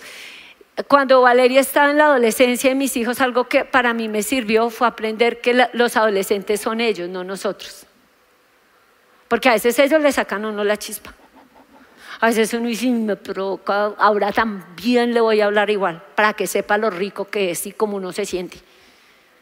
Cuando 0.89 1.21
Valeria 1.21 1.61
estaba 1.61 1.89
en 1.89 1.99
la 1.99 2.07
adolescencia 2.07 2.69
de 2.69 2.75
mis 2.75 2.97
hijos, 2.97 3.21
algo 3.21 3.45
que 3.45 3.63
para 3.63 3.93
mí 3.93 4.09
me 4.09 4.23
sirvió 4.23 4.69
fue 4.69 4.89
aprender 4.89 5.39
que 5.39 5.69
los 5.71 5.95
adolescentes 5.95 6.59
son 6.59 6.81
ellos, 6.81 7.07
no 7.07 7.23
nosotros. 7.23 7.85
Porque 9.29 9.47
a 9.47 9.53
veces 9.53 9.79
ellos 9.79 10.01
le 10.01 10.11
sacan 10.11 10.43
a 10.43 10.49
uno 10.49 10.65
la 10.65 10.75
chispa. 10.75 11.13
A 12.19 12.27
veces 12.27 12.53
uno 12.53 12.67
dice, 12.67 12.87
me 12.87 13.15
provoca, 13.15 13.93
ahora 13.97 14.33
también 14.33 15.13
le 15.13 15.21
voy 15.21 15.39
a 15.39 15.45
hablar 15.45 15.69
igual, 15.69 16.03
para 16.13 16.33
que 16.33 16.45
sepa 16.45 16.77
lo 16.77 16.89
rico 16.89 17.23
que 17.23 17.51
es 17.51 17.65
y 17.67 17.71
cómo 17.71 17.95
uno 17.95 18.11
se 18.11 18.25
siente. 18.25 18.57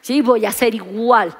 Sí, 0.01 0.21
voy 0.21 0.45
a 0.45 0.51
ser 0.51 0.75
igual. 0.75 1.35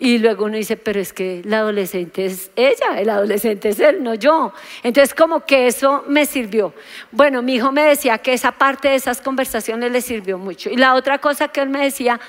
Y 0.00 0.18
luego 0.18 0.44
uno 0.44 0.56
dice, 0.56 0.76
pero 0.76 1.00
es 1.00 1.12
que 1.12 1.42
la 1.44 1.58
adolescente 1.58 2.24
es 2.24 2.52
ella, 2.54 3.00
el 3.00 3.10
adolescente 3.10 3.70
es 3.70 3.80
él, 3.80 4.02
no 4.02 4.14
yo. 4.14 4.52
Entonces 4.84 5.12
como 5.12 5.44
que 5.44 5.66
eso 5.66 6.04
me 6.06 6.24
sirvió. 6.24 6.72
Bueno, 7.10 7.42
mi 7.42 7.56
hijo 7.56 7.72
me 7.72 7.82
decía 7.82 8.18
que 8.18 8.32
esa 8.32 8.52
parte 8.52 8.88
de 8.88 8.94
esas 8.94 9.20
conversaciones 9.20 9.90
le 9.90 10.00
sirvió 10.00 10.38
mucho. 10.38 10.70
Y 10.70 10.76
la 10.76 10.94
otra 10.94 11.18
cosa 11.18 11.48
que 11.48 11.60
él 11.60 11.68
me 11.68 11.82
decía 11.82 12.20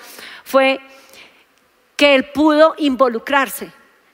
fue 0.44 0.80
que 1.96 2.16
él 2.16 2.26
pudo 2.26 2.74
involucrarse. 2.80 3.72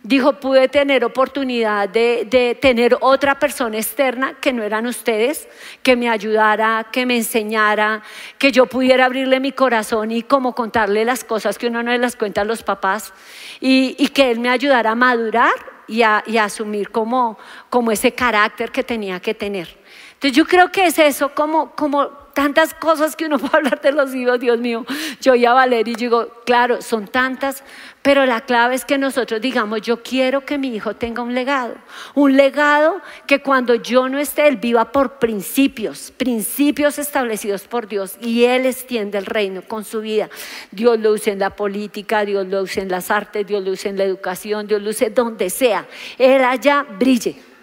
Dijo, 0.07 0.33
pude 0.33 0.67
tener 0.67 1.03
oportunidad 1.03 1.89
de, 1.89 2.55
tener 2.61 2.95
otra 3.01 3.39
persona 3.39 3.77
externa 3.77 4.35
que 4.39 4.53
no 4.53 4.61
eran 4.61 4.85
ustedes, 4.85 5.47
que 5.81 5.95
me 5.95 6.09
ayudara, 6.09 6.85
que 6.91 7.07
me 7.07 7.17
enseñara, 7.17 8.03
que 8.37 8.51
yo 8.51 8.67
pudiera 8.67 9.05
abrirle 9.05 9.39
mi 9.39 9.51
corazón 9.51 10.11
y 10.11 10.21
como 10.21 10.53
contarle 10.53 11.05
las 11.05 11.23
cosas 11.23 11.57
que 11.57 11.65
uno 11.65 11.81
no 11.81 11.97
las 11.97 12.15
cuenta 12.15 12.41
a 12.41 12.45
los 12.45 12.61
papás 12.61 13.15
y, 13.59 13.95
que 14.09 14.29
él 14.29 14.39
me 14.39 14.49
ayudara 14.49 14.91
a 14.91 14.95
madurar 14.95 15.53
y 15.87 16.03
a, 16.03 16.23
asumir 16.39 16.91
como, 16.91 17.39
como 17.71 17.91
ese 17.91 18.11
carácter 18.11 18.71
que 18.71 18.83
tenía 18.83 19.19
que 19.19 19.33
tener. 19.33 19.75
Entonces 20.13 20.37
yo 20.37 20.45
creo 20.45 20.71
que 20.71 20.85
es 20.85 20.99
eso 20.99 21.33
como, 21.33 21.71
como 21.71 22.24
tantas 22.35 22.75
cosas 22.75 23.15
que 23.15 23.25
uno 23.25 23.39
puede 23.39 23.57
hablar 23.57 23.81
de 23.81 23.91
los 23.91 24.13
hijos, 24.13 24.39
Dios 24.39 24.59
mío. 24.59 24.85
Yo 25.21 25.33
ya 25.33 25.53
Valeria 25.53 25.93
y 25.93 25.95
digo, 25.95 26.43
claro, 26.45 26.83
son 26.83 27.07
tantas, 27.07 27.63
pero 28.03 28.27
la 28.27 28.41
clave 28.41 28.75
es 28.75 28.85
que 28.85 28.99
nosotros 28.99 29.41
digamos, 29.41 29.81
yo 29.81 30.03
quiero 30.03 30.45
que 30.45 30.59
mi 30.59 30.75
hijo 30.75 30.95
tenga 30.95 31.23
un 31.23 31.33
legado. 31.33 31.73
Un 32.13 32.37
legado 32.37 33.01
que 33.25 33.41
cuando 33.41 33.73
yo 33.73 34.07
no 34.09 34.19
esté, 34.19 34.47
él 34.47 34.57
viva 34.57 34.91
por 34.91 35.17
principios, 35.17 36.11
principios 36.15 36.99
establecidos 36.99 37.63
por 37.63 37.87
Dios 37.87 38.17
y 38.21 38.43
él 38.43 38.67
extiende 38.67 39.17
el 39.17 39.25
reino 39.25 39.63
con 39.63 39.83
su 39.83 40.01
vida. 40.01 40.29
Dios 40.69 40.99
lo 40.99 41.13
usa 41.13 41.33
en 41.33 41.39
la 41.39 41.55
política, 41.55 42.25
Dios 42.25 42.45
lo 42.45 42.61
usa 42.61 42.83
en 42.83 42.89
las 42.89 43.09
artes, 43.09 43.47
Dios 43.47 43.63
lo 43.63 43.71
usa 43.71 43.89
en 43.89 43.97
la 43.97 44.03
educación, 44.03 44.67
Dios 44.67 44.81
lo 44.81 44.91
usa 44.91 45.09
donde 45.09 45.49
sea. 45.49 45.87
Él 46.19 46.43
allá 46.43 46.85
brille 46.99 47.54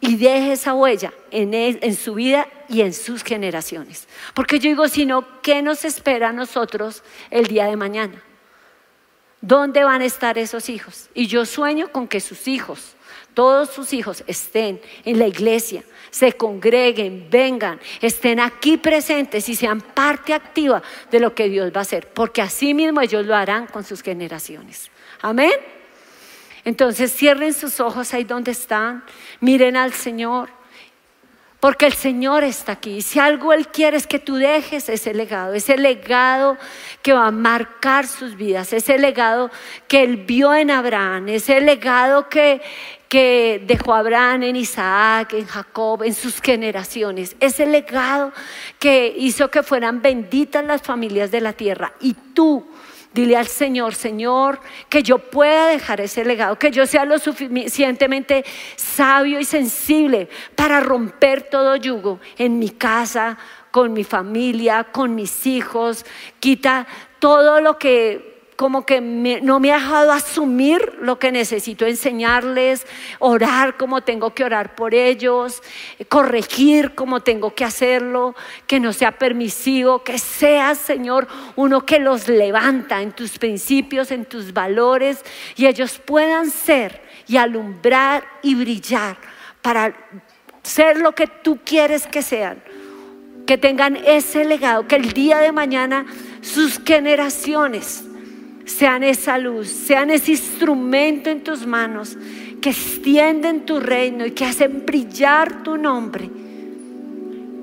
y 0.00 0.16
deje 0.16 0.52
esa 0.52 0.74
huella 0.74 1.12
en, 1.30 1.96
su 1.96 2.14
vida 2.14 2.46
y 2.68 2.82
en 2.82 2.92
sus 2.92 3.22
generaciones. 3.22 4.06
Porque 4.34 4.58
yo 4.58 4.70
digo, 4.70 4.88
sino, 4.88 5.26
¿qué 5.42 5.60
nos 5.62 5.84
espera 5.84 6.28
a 6.28 6.32
nosotros 6.32 7.02
el 7.30 7.46
día 7.46 7.66
de 7.66 7.76
mañana? 7.76 8.22
¿Dónde 9.40 9.84
van 9.84 10.02
a 10.02 10.04
estar 10.04 10.38
esos 10.38 10.68
hijos? 10.68 11.08
Y 11.14 11.26
yo 11.26 11.44
sueño 11.44 11.90
con 11.90 12.06
que 12.06 12.20
sus 12.20 12.46
hijos, 12.48 12.94
todos 13.34 13.70
sus 13.70 13.92
hijos, 13.92 14.22
estén 14.26 14.80
en 15.04 15.18
la 15.18 15.26
iglesia, 15.26 15.82
se 16.10 16.32
congreguen, 16.32 17.28
vengan, 17.30 17.80
estén 18.00 18.40
aquí 18.40 18.76
presentes 18.76 19.48
y 19.48 19.54
sean 19.54 19.80
parte 19.80 20.32
activa 20.32 20.82
de 21.10 21.20
lo 21.20 21.34
que 21.34 21.48
Dios 21.48 21.72
va 21.74 21.80
a 21.80 21.82
hacer. 21.82 22.08
Porque 22.08 22.42
así 22.42 22.72
mismo 22.72 23.00
ellos 23.00 23.26
lo 23.26 23.34
harán 23.34 23.66
con 23.66 23.84
sus 23.84 24.02
generaciones. 24.02 24.90
Amén. 25.20 25.77
Entonces 26.68 27.10
cierren 27.10 27.54
sus 27.54 27.80
ojos 27.80 28.12
ahí 28.12 28.24
donde 28.24 28.50
están, 28.50 29.02
miren 29.40 29.74
al 29.74 29.94
Señor, 29.94 30.50
porque 31.60 31.86
el 31.86 31.94
Señor 31.94 32.44
está 32.44 32.72
aquí. 32.72 33.00
Si 33.00 33.18
algo 33.18 33.54
Él 33.54 33.68
quiere 33.68 33.96
es 33.96 34.06
que 34.06 34.18
tú 34.18 34.34
dejes 34.34 34.90
ese 34.90 35.14
legado, 35.14 35.54
ese 35.54 35.78
legado 35.78 36.58
que 37.00 37.14
va 37.14 37.28
a 37.28 37.30
marcar 37.30 38.06
sus 38.06 38.36
vidas, 38.36 38.74
ese 38.74 38.98
legado 38.98 39.50
que 39.88 40.02
Él 40.02 40.18
vio 40.18 40.54
en 40.54 40.70
Abraham, 40.70 41.30
ese 41.30 41.58
legado 41.62 42.28
que, 42.28 42.60
que 43.08 43.64
dejó 43.66 43.94
Abraham 43.94 44.42
en 44.42 44.56
Isaac, 44.56 45.32
en 45.32 45.46
Jacob, 45.46 46.02
en 46.02 46.12
sus 46.12 46.38
generaciones, 46.42 47.34
ese 47.40 47.64
legado 47.64 48.30
que 48.78 49.14
hizo 49.16 49.50
que 49.50 49.62
fueran 49.62 50.02
benditas 50.02 50.62
las 50.66 50.82
familias 50.82 51.30
de 51.30 51.40
la 51.40 51.54
tierra. 51.54 51.94
Y 52.02 52.12
tú 52.12 52.68
Dile 53.18 53.36
al 53.36 53.48
Señor, 53.48 53.96
Señor, 53.96 54.60
que 54.88 55.02
yo 55.02 55.18
pueda 55.18 55.66
dejar 55.66 56.00
ese 56.00 56.24
legado, 56.24 56.56
que 56.56 56.70
yo 56.70 56.86
sea 56.86 57.04
lo 57.04 57.18
suficientemente 57.18 58.44
sabio 58.76 59.40
y 59.40 59.44
sensible 59.44 60.28
para 60.54 60.78
romper 60.78 61.42
todo 61.42 61.74
yugo 61.74 62.20
en 62.36 62.60
mi 62.60 62.70
casa, 62.70 63.36
con 63.72 63.92
mi 63.92 64.04
familia, 64.04 64.84
con 64.84 65.16
mis 65.16 65.48
hijos. 65.48 66.06
Quita 66.38 66.86
todo 67.18 67.60
lo 67.60 67.76
que 67.76 68.37
como 68.58 68.84
que 68.84 69.00
no 69.00 69.60
me 69.60 69.70
ha 69.70 69.76
dejado 69.76 70.10
asumir 70.10 70.98
lo 71.00 71.16
que 71.20 71.30
necesito 71.30 71.86
enseñarles, 71.86 72.88
orar 73.20 73.76
como 73.76 74.00
tengo 74.00 74.34
que 74.34 74.42
orar 74.42 74.74
por 74.74 74.96
ellos, 74.96 75.62
corregir 76.08 76.96
como 76.96 77.20
tengo 77.20 77.54
que 77.54 77.64
hacerlo, 77.64 78.34
que 78.66 78.80
no 78.80 78.92
sea 78.92 79.12
permisivo, 79.12 80.02
que 80.02 80.18
sea, 80.18 80.74
Señor, 80.74 81.28
uno 81.54 81.86
que 81.86 82.00
los 82.00 82.26
levanta 82.26 83.00
en 83.00 83.12
tus 83.12 83.38
principios, 83.38 84.10
en 84.10 84.24
tus 84.24 84.52
valores, 84.52 85.24
y 85.54 85.66
ellos 85.66 86.00
puedan 86.04 86.50
ser 86.50 87.00
y 87.28 87.36
alumbrar 87.36 88.24
y 88.42 88.56
brillar 88.56 89.18
para 89.62 89.94
ser 90.64 90.98
lo 90.98 91.12
que 91.12 91.28
tú 91.28 91.60
quieres 91.64 92.08
que 92.08 92.22
sean 92.22 92.60
que 93.46 93.56
tengan 93.56 93.96
ese 94.04 94.44
legado, 94.44 94.86
que 94.86 94.96
el 94.96 95.14
día 95.14 95.38
de 95.38 95.52
mañana 95.52 96.04
sus 96.42 96.80
generaciones 96.84 98.07
sean 98.68 99.02
esa 99.02 99.38
luz, 99.38 99.68
sean 99.68 100.10
ese 100.10 100.32
instrumento 100.32 101.30
en 101.30 101.42
tus 101.42 101.66
manos 101.66 102.18
que 102.60 102.70
extienden 102.70 103.64
tu 103.64 103.80
reino 103.80 104.26
y 104.26 104.32
que 104.32 104.44
hacen 104.44 104.84
brillar 104.84 105.62
tu 105.62 105.78
nombre. 105.78 106.30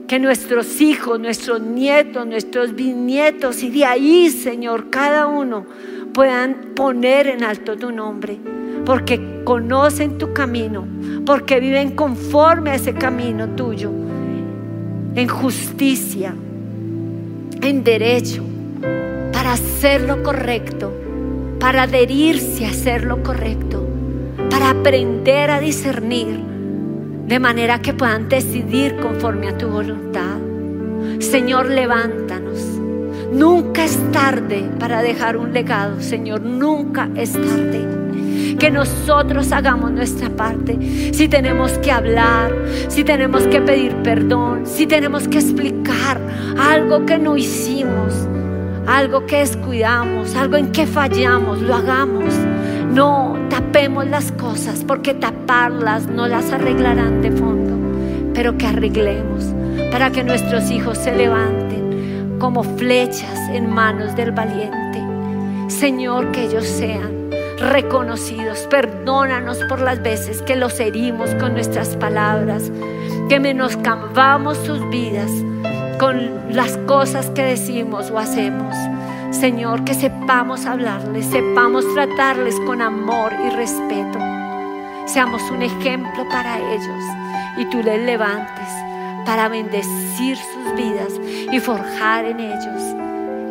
Que 0.07 0.19
nuestros 0.19 0.81
hijos, 0.81 1.19
nuestros 1.19 1.61
nietos, 1.61 2.25
nuestros 2.25 2.75
bisnietos 2.75 3.61
y 3.61 3.69
de 3.69 3.85
ahí, 3.85 4.29
Señor, 4.29 4.89
cada 4.89 5.27
uno 5.27 5.65
puedan 6.13 6.73
poner 6.75 7.27
en 7.27 7.43
alto 7.43 7.77
tu 7.77 7.91
nombre, 7.91 8.39
porque 8.83 9.41
conocen 9.43 10.17
tu 10.17 10.33
camino, 10.33 10.87
porque 11.25 11.59
viven 11.59 11.95
conforme 11.95 12.71
a 12.71 12.75
ese 12.75 12.93
camino 12.93 13.49
tuyo, 13.49 13.91
en 15.15 15.27
justicia, 15.27 16.35
en 17.61 17.83
derecho, 17.83 18.43
para 19.45 19.53
hacer 19.53 20.01
lo 20.01 20.23
correcto, 20.23 20.91
para 21.59 21.83
adherirse 21.83 22.65
a 22.65 22.69
hacer 22.69 23.03
lo 23.03 23.21
correcto, 23.21 23.87
para 24.49 24.71
aprender 24.71 25.51
a 25.51 25.59
discernir, 25.59 26.39
de 27.27 27.39
manera 27.39 27.79
que 27.79 27.93
puedan 27.93 28.27
decidir 28.27 28.95
conforme 28.95 29.49
a 29.49 29.55
tu 29.55 29.67
voluntad. 29.67 30.39
Señor, 31.19 31.69
levántanos. 31.69 32.59
Nunca 33.31 33.83
es 33.83 33.99
tarde 34.11 34.67
para 34.79 35.03
dejar 35.03 35.37
un 35.37 35.53
legado, 35.53 36.01
Señor, 36.01 36.41
nunca 36.41 37.07
es 37.15 37.33
tarde 37.33 37.85
que 38.57 38.71
nosotros 38.71 39.51
hagamos 39.51 39.91
nuestra 39.91 40.31
parte. 40.31 41.13
Si 41.13 41.27
tenemos 41.27 41.73
que 41.77 41.91
hablar, 41.91 42.51
si 42.87 43.03
tenemos 43.03 43.43
que 43.43 43.61
pedir 43.61 43.93
perdón, 43.97 44.65
si 44.65 44.87
tenemos 44.87 45.27
que 45.27 45.37
explicar 45.37 46.19
algo 46.57 47.05
que 47.05 47.19
no 47.19 47.37
hicimos, 47.37 48.27
algo 48.87 49.25
que 49.25 49.39
descuidamos, 49.39 50.35
algo 50.35 50.57
en 50.57 50.71
que 50.71 50.85
fallamos, 50.85 51.61
lo 51.61 51.75
hagamos. 51.75 52.33
No 52.91 53.37
tapemos 53.49 54.05
las 54.07 54.31
cosas 54.31 54.83
porque 54.85 55.13
taparlas 55.13 56.07
no 56.07 56.27
las 56.27 56.51
arreglarán 56.51 57.21
de 57.21 57.31
fondo, 57.31 57.73
pero 58.33 58.57
que 58.57 58.67
arreglemos 58.67 59.53
para 59.91 60.11
que 60.11 60.23
nuestros 60.23 60.71
hijos 60.71 60.97
se 60.97 61.15
levanten 61.15 62.37
como 62.39 62.63
flechas 62.63 63.49
en 63.51 63.69
manos 63.69 64.15
del 64.15 64.31
valiente. 64.31 65.01
Señor, 65.67 66.31
que 66.31 66.45
ellos 66.45 66.65
sean 66.65 67.29
reconocidos. 67.57 68.67
Perdónanos 68.69 69.59
por 69.69 69.81
las 69.81 70.01
veces 70.01 70.41
que 70.41 70.55
los 70.55 70.79
herimos 70.79 71.29
con 71.35 71.53
nuestras 71.53 71.95
palabras, 71.95 72.71
que 73.29 73.39
menoscambamos 73.39 74.57
sus 74.57 74.87
vidas 74.89 75.31
con 75.99 76.53
las 76.53 76.77
cosas 76.87 77.29
que 77.31 77.43
decimos 77.43 78.11
o 78.11 78.19
hacemos. 78.19 78.75
Señor, 79.31 79.83
que 79.83 79.93
sepamos 79.93 80.65
hablarles, 80.65 81.25
sepamos 81.25 81.85
tratarles 81.93 82.59
con 82.61 82.81
amor 82.81 83.33
y 83.45 83.49
respeto. 83.55 84.19
Seamos 85.05 85.41
un 85.51 85.61
ejemplo 85.61 86.27
para 86.29 86.57
ellos 86.59 87.03
y 87.57 87.65
tú 87.65 87.81
les 87.83 88.01
levantes 88.01 88.67
para 89.25 89.49
bendecir 89.49 90.37
sus 90.37 90.75
vidas 90.75 91.13
y 91.51 91.59
forjar 91.59 92.25
en 92.25 92.39
ellos 92.39 92.95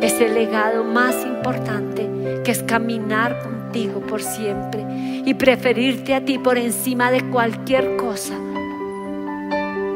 ese 0.01 0.29
legado 0.29 0.83
más 0.83 1.15
importante 1.25 2.09
que 2.43 2.51
es 2.51 2.63
caminar 2.63 3.41
contigo 3.41 4.01
por 4.01 4.21
siempre 4.21 4.85
y 5.25 5.33
preferirte 5.33 6.13
a 6.13 6.21
ti 6.21 6.37
por 6.37 6.57
encima 6.57 7.11
de 7.11 7.29
cualquier 7.29 7.95
cosa. 7.97 8.35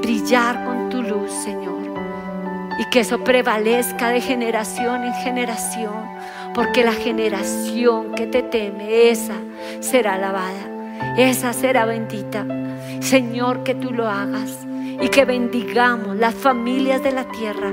Brillar 0.02 0.66
con 0.66 0.90
tu 0.90 1.04
luz, 1.04 1.32
Señor 1.32 1.79
y 2.80 2.86
que 2.86 3.02
eso 3.02 3.24
prevalezca 3.26 4.10
de 4.10 4.22
generación 4.22 5.04
en 5.04 5.13
generación, 5.15 6.06
porque 6.56 6.86
la 6.86 6.94
generación 6.94 8.15
que 8.15 8.26
te 8.26 8.42
teme, 8.42 9.10
esa 9.10 9.36
será 9.82 10.13
alabada, 10.13 11.15
esa 11.18 11.52
será 11.52 11.86
bendita. 11.86 12.46
Señor, 13.02 13.63
que 13.63 13.76
tú 13.76 13.92
lo 13.92 14.08
hagas 14.08 14.65
y 15.02 15.10
que 15.10 15.26
bendigamos 15.26 16.15
las 16.15 16.34
familias 16.36 17.04
de 17.04 17.12
la 17.12 17.26
tierra 17.26 17.70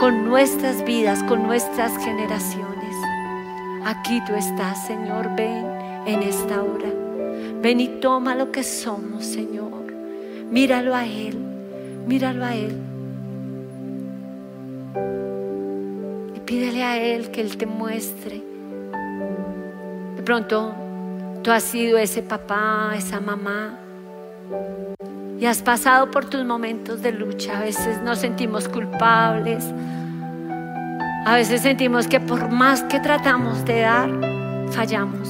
con 0.00 0.24
nuestras 0.26 0.82
vidas, 0.82 1.22
con 1.24 1.42
nuestras 1.42 1.92
generaciones. 2.02 2.94
Aquí 3.84 4.22
tú 4.26 4.34
estás, 4.34 4.86
Señor, 4.86 5.28
ven 5.36 5.66
en 6.06 6.22
esta 6.22 6.62
hora. 6.62 6.88
Ven 7.60 7.80
y 7.80 7.88
toma 8.00 8.34
lo 8.34 8.50
que 8.50 8.62
somos, 8.62 9.26
Señor. 9.26 9.92
Míralo 10.50 10.94
a 10.94 11.04
Él, 11.04 11.36
míralo 12.06 12.44
a 12.46 12.54
Él. 12.54 12.87
Y 16.34 16.40
pídele 16.40 16.84
a 16.84 16.98
Él 16.98 17.30
que 17.30 17.40
Él 17.40 17.56
te 17.56 17.66
muestre. 17.66 18.42
De 20.16 20.22
pronto, 20.22 20.74
tú 21.42 21.50
has 21.50 21.62
sido 21.62 21.98
ese 21.98 22.22
papá, 22.22 22.92
esa 22.96 23.20
mamá. 23.20 23.78
Y 25.40 25.46
has 25.46 25.62
pasado 25.62 26.10
por 26.10 26.24
tus 26.24 26.44
momentos 26.44 27.02
de 27.02 27.12
lucha. 27.12 27.58
A 27.58 27.62
veces 27.62 28.02
nos 28.02 28.18
sentimos 28.18 28.68
culpables. 28.68 29.64
A 31.24 31.34
veces 31.34 31.62
sentimos 31.62 32.08
que 32.08 32.20
por 32.20 32.50
más 32.50 32.82
que 32.84 32.98
tratamos 33.00 33.64
de 33.64 33.80
dar, 33.80 34.10
fallamos. 34.70 35.28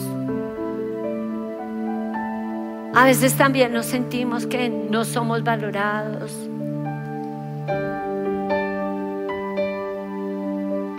A 2.95 3.05
veces 3.05 3.35
también 3.35 3.73
nos 3.73 3.87
sentimos 3.87 4.47
que 4.47 4.69
no 4.69 5.05
somos 5.05 5.45
valorados. 5.45 6.33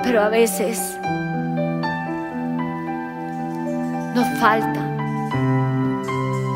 Pero 0.10 0.24
a 0.24 0.30
veces 0.30 0.98
nos 4.16 4.28
falta 4.40 4.84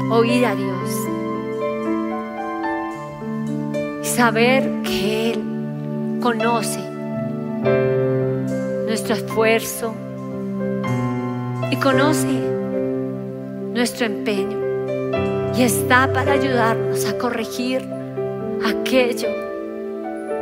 oír 0.10 0.44
a 0.44 0.56
Dios 0.56 0.90
y 4.02 4.06
saber 4.08 4.68
que 4.82 5.34
Él 5.34 6.20
conoce 6.20 6.80
nuestro 8.88 9.14
esfuerzo 9.14 9.94
y 11.70 11.76
conoce 11.76 12.26
nuestro 13.72 14.08
empeño 14.08 14.58
y 15.56 15.62
está 15.62 16.12
para 16.12 16.32
ayudarnos 16.32 17.06
a 17.06 17.20
corregir 17.20 17.88
aquello 18.66 19.30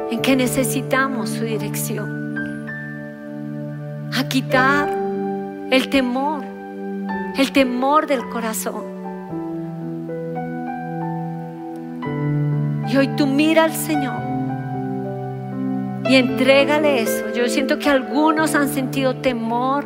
en 0.10 0.22
que 0.22 0.38
necesitamos 0.38 1.32
su 1.32 1.44
dirección, 1.44 2.21
quitar 4.32 4.88
el 5.72 5.90
temor, 5.90 6.46
el 7.38 7.52
temor 7.52 8.08
del 8.08 8.30
corazón. 8.30 8.86
Y 12.88 12.96
hoy 12.96 13.10
tú 13.18 13.28
mira 13.28 13.66
al 13.66 13.74
Señor 13.74 14.22
y 16.10 16.16
entrégale 16.16 17.02
eso. 17.02 17.26
Yo 17.36 17.50
siento 17.50 17.78
que 17.78 17.90
algunos 17.90 18.56
han 18.56 18.70
sentido 18.70 19.18
temor 19.18 19.86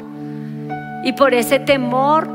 y 1.03 1.13
por 1.13 1.33
ese 1.33 1.57
temor 1.57 2.27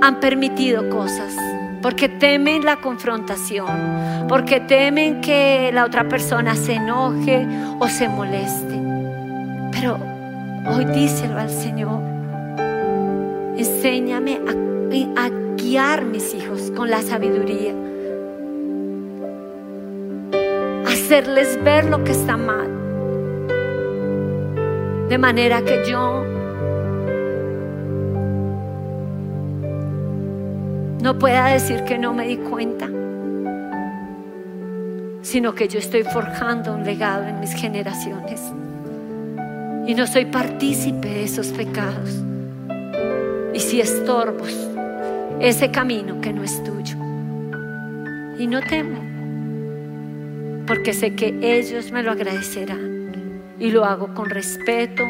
han 0.00 0.18
permitido 0.18 0.88
cosas 0.88 1.36
porque 1.82 2.08
temen 2.08 2.64
la 2.64 2.76
confrontación, 2.76 4.26
porque 4.28 4.60
temen 4.60 5.20
que 5.20 5.70
la 5.74 5.84
otra 5.84 6.08
persona 6.08 6.54
se 6.54 6.76
enoje 6.76 7.46
o 7.78 7.86
se 7.86 8.08
moleste. 8.08 8.80
Pero 9.72 10.19
hoy 10.66 10.84
díselo 10.86 11.38
al 11.38 11.50
Señor, 11.50 12.00
enséñame 13.56 14.40
a, 14.46 15.24
a 15.24 15.30
guiar 15.56 16.04
mis 16.04 16.34
hijos 16.34 16.70
con 16.76 16.90
la 16.90 17.02
sabiduría, 17.02 17.74
hacerles 20.86 21.62
ver 21.64 21.86
lo 21.86 22.04
que 22.04 22.12
está 22.12 22.36
mal, 22.36 22.68
de 25.08 25.18
manera 25.18 25.62
que 25.62 25.82
yo 25.88 26.24
no 31.02 31.18
pueda 31.18 31.46
decir 31.46 31.84
que 31.84 31.98
no 31.98 32.12
me 32.12 32.26
di 32.26 32.36
cuenta, 32.36 32.88
sino 35.22 35.54
que 35.54 35.68
yo 35.68 35.78
estoy 35.78 36.02
forjando 36.02 36.74
un 36.74 36.84
legado 36.84 37.24
en 37.24 37.40
mis 37.40 37.54
generaciones 37.54 38.52
y 39.90 39.94
no 39.94 40.06
soy 40.06 40.24
partícipe 40.26 41.08
de 41.08 41.24
esos 41.24 41.48
pecados. 41.48 42.22
Y 43.52 43.58
si 43.58 43.80
estorbos 43.80 44.54
ese 45.40 45.72
camino 45.72 46.20
que 46.20 46.32
no 46.32 46.44
es 46.44 46.62
tuyo. 46.62 46.94
Y 48.38 48.46
no 48.46 48.60
temo, 48.60 49.00
porque 50.68 50.94
sé 50.94 51.16
que 51.16 51.36
ellos 51.42 51.90
me 51.90 52.04
lo 52.04 52.12
agradecerán. 52.12 53.32
Y 53.58 53.72
lo 53.72 53.84
hago 53.84 54.14
con 54.14 54.30
respeto, 54.30 55.02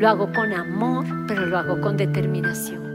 lo 0.00 0.08
hago 0.08 0.32
con 0.32 0.52
amor, 0.52 1.06
pero 1.28 1.46
lo 1.46 1.56
hago 1.56 1.80
con 1.80 1.96
determinación. 1.96 2.88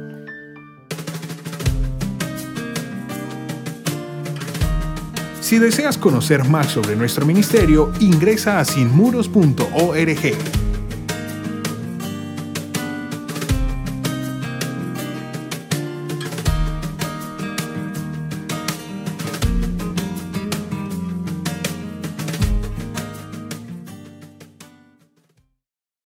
Si 5.40 5.58
deseas 5.58 5.98
conocer 5.98 6.44
más 6.44 6.68
sobre 6.68 6.98
nuestro 6.98 7.26
ministerio, 7.26 7.94
ingresa 8.02 8.60
a 8.60 8.66
sinmuros.org. 8.66 10.63